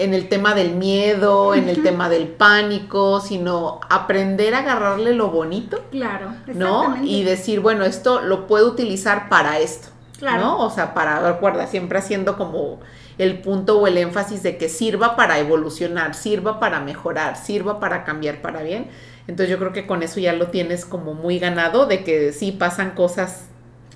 en 0.02 0.14
el 0.14 0.28
tema 0.28 0.54
del 0.54 0.74
miedo, 0.74 1.54
en 1.54 1.68
el 1.68 1.82
tema 1.82 2.08
del 2.08 2.28
pánico, 2.28 3.20
sino 3.20 3.80
aprender 3.88 4.54
a 4.54 4.58
agarrarle 4.58 5.14
lo 5.14 5.30
bonito. 5.30 5.82
Claro, 5.90 6.34
¿no? 6.54 6.96
Y 7.04 7.24
decir, 7.24 7.60
bueno, 7.60 7.84
esto 7.84 8.20
lo 8.20 8.46
puedo 8.46 8.68
utilizar 8.68 9.28
para 9.28 9.58
esto. 9.58 9.88
Claro. 10.18 10.42
¿No? 10.42 10.58
O 10.64 10.70
sea, 10.70 10.94
para, 10.94 11.20
recuerda, 11.20 11.66
siempre 11.66 11.98
haciendo 11.98 12.36
como 12.36 12.80
el 13.18 13.40
punto 13.40 13.80
o 13.80 13.86
el 13.86 13.98
énfasis 13.98 14.42
de 14.42 14.56
que 14.56 14.68
sirva 14.68 15.16
para 15.16 15.38
evolucionar, 15.38 16.14
sirva 16.14 16.60
para 16.60 16.80
mejorar, 16.80 17.36
sirva 17.36 17.80
para 17.80 18.04
cambiar 18.04 18.40
para 18.40 18.62
bien. 18.62 18.88
Entonces 19.26 19.50
yo 19.50 19.58
creo 19.58 19.72
que 19.72 19.86
con 19.86 20.02
eso 20.02 20.20
ya 20.20 20.32
lo 20.32 20.48
tienes 20.48 20.84
como 20.84 21.14
muy 21.14 21.38
ganado 21.38 21.86
de 21.86 22.04
que 22.04 22.32
sí 22.32 22.52
pasan 22.52 22.92
cosas 22.92 23.46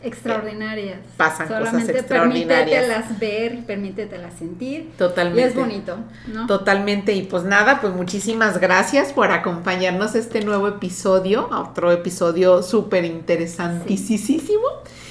extraordinarias. 0.06 0.98
Pasan 1.16 1.48
Solamente 1.48 1.80
cosas 1.80 1.88
extraordinarias. 1.96 2.84
Permítetelas 2.84 3.18
ver, 3.18 3.66
permítetelas 3.66 4.32
sentir. 4.38 4.92
Totalmente. 4.96 5.40
Y 5.40 5.44
es 5.44 5.54
bonito, 5.54 5.98
¿no? 6.28 6.46
Totalmente. 6.46 7.12
Y 7.12 7.22
pues 7.22 7.44
nada, 7.44 7.80
pues 7.80 7.92
muchísimas 7.94 8.58
gracias 8.60 9.12
por 9.12 9.32
acompañarnos 9.32 10.14
a 10.14 10.18
este 10.18 10.44
nuevo 10.44 10.68
episodio, 10.68 11.52
a 11.52 11.60
otro 11.60 11.92
episodio 11.92 12.62
súper 12.62 13.04
interesantísimo. 13.04 14.62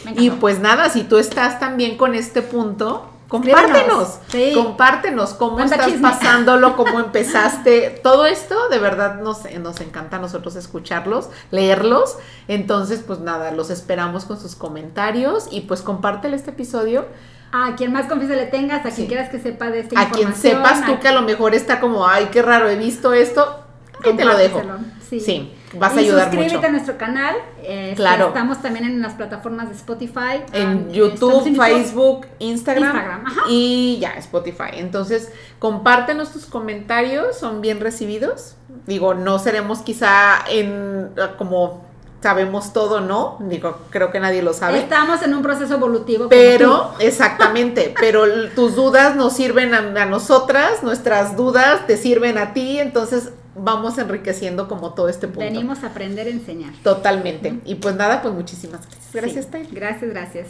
Sí. 0.03 0.13
Y 0.17 0.29
pues 0.29 0.59
nada, 0.59 0.89
si 0.89 1.03
tú 1.03 1.17
estás 1.17 1.59
también 1.59 1.97
con 1.97 2.15
este 2.15 2.41
punto, 2.41 3.09
compártenos, 3.41 4.19
Sí. 4.27 4.51
compártenos 4.55 5.33
cómo 5.33 5.55
Cuenta 5.55 5.75
estás 5.75 5.91
chisme. 5.91 6.09
pasándolo, 6.09 6.75
cómo 6.77 6.99
empezaste, 6.99 7.99
todo 8.03 8.25
esto, 8.25 8.69
de 8.69 8.79
verdad 8.79 9.21
nos, 9.21 9.43
nos 9.59 9.81
encanta 9.81 10.17
a 10.17 10.19
nosotros 10.19 10.55
escucharlos, 10.55 11.29
leerlos, 11.51 12.17
entonces 12.47 13.01
pues 13.05 13.19
nada, 13.19 13.51
los 13.51 13.69
esperamos 13.69 14.25
con 14.25 14.39
sus 14.39 14.55
comentarios 14.55 15.47
y 15.51 15.61
pues 15.61 15.81
compártele 15.81 16.35
este 16.35 16.51
episodio 16.51 17.05
A 17.51 17.75
quien 17.77 17.93
más 17.93 18.07
confianza 18.07 18.35
le 18.35 18.47
tengas, 18.47 18.85
a 18.85 18.89
quien 18.89 19.07
quieras 19.07 19.29
que 19.29 19.39
sepa 19.39 19.69
de 19.69 19.79
esta 19.81 19.99
a 19.99 20.09
quien 20.09 20.27
información. 20.29 20.63
sepas 20.65 20.85
tú 20.85 20.93
a- 20.95 20.99
que 20.99 21.07
a 21.07 21.13
lo 21.13 21.21
mejor 21.21 21.53
está 21.55 21.79
como, 21.79 22.05
ay, 22.07 22.27
qué 22.31 22.41
raro, 22.41 22.67
he 22.69 22.75
visto 22.75 23.13
esto, 23.13 23.61
ahí 24.03 24.13
te 24.15 24.25
lo 24.25 24.35
dejo. 24.37 24.61
Sí, 25.09 25.53
vas 25.79 25.95
a 25.95 25.99
ayudar 25.99 26.25
suscríbete 26.25 26.55
mucho. 26.55 26.67
a 26.67 26.71
nuestro 26.71 26.97
canal. 26.97 27.35
eh, 27.63 27.93
Claro. 27.95 28.27
Estamos 28.27 28.61
también 28.61 28.85
en 28.85 29.01
las 29.01 29.13
plataformas 29.13 29.69
de 29.69 29.75
Spotify. 29.75 30.43
En 30.53 30.87
ah, 30.89 30.91
YouTube, 30.91 31.47
en 31.47 31.55
Facebook, 31.55 32.27
Instagram, 32.39 32.95
Instagram, 32.95 33.25
ajá. 33.25 33.41
y 33.49 33.97
ya 33.99 34.13
Spotify. 34.13 34.71
Entonces, 34.73 35.31
compártenos 35.59 36.31
tus 36.31 36.45
comentarios, 36.45 37.37
son 37.37 37.61
bien 37.61 37.79
recibidos. 37.79 38.55
Digo, 38.85 39.13
no 39.13 39.39
seremos 39.39 39.79
quizá 39.79 40.39
en 40.49 41.11
como 41.37 41.85
sabemos 42.21 42.73
todo, 42.73 43.01
¿no? 43.01 43.37
Digo, 43.39 43.77
creo 43.91 44.11
que 44.11 44.19
nadie 44.19 44.41
lo 44.41 44.53
sabe. 44.53 44.79
Estamos 44.79 45.21
en 45.21 45.35
un 45.35 45.43
proceso 45.43 45.75
evolutivo. 45.75 46.27
Pero, 46.27 46.91
exactamente, 46.99 47.93
pero 47.99 48.23
tus 48.55 48.75
dudas 48.75 49.15
nos 49.15 49.33
sirven 49.33 49.75
a, 49.75 50.01
a 50.01 50.05
nosotras, 50.05 50.81
nuestras 50.81 51.37
dudas 51.37 51.85
te 51.85 51.97
sirven 51.97 52.39
a 52.39 52.53
ti, 52.53 52.79
entonces 52.79 53.29
vamos 53.55 53.97
enriqueciendo 53.97 54.67
como 54.67 54.93
todo 54.93 55.09
este 55.09 55.27
punto. 55.27 55.41
Venimos 55.41 55.83
a 55.83 55.87
aprender 55.87 56.27
a 56.27 56.29
enseñar. 56.29 56.73
Totalmente. 56.83 57.59
Y 57.65 57.75
pues 57.75 57.95
nada, 57.95 58.21
pues 58.21 58.33
muchísimas 58.33 58.81
gracias. 58.81 59.13
Gracias, 59.13 59.45
Sí. 59.45 59.51
Tay. 59.51 59.67
Gracias, 59.71 60.11
gracias. 60.11 60.47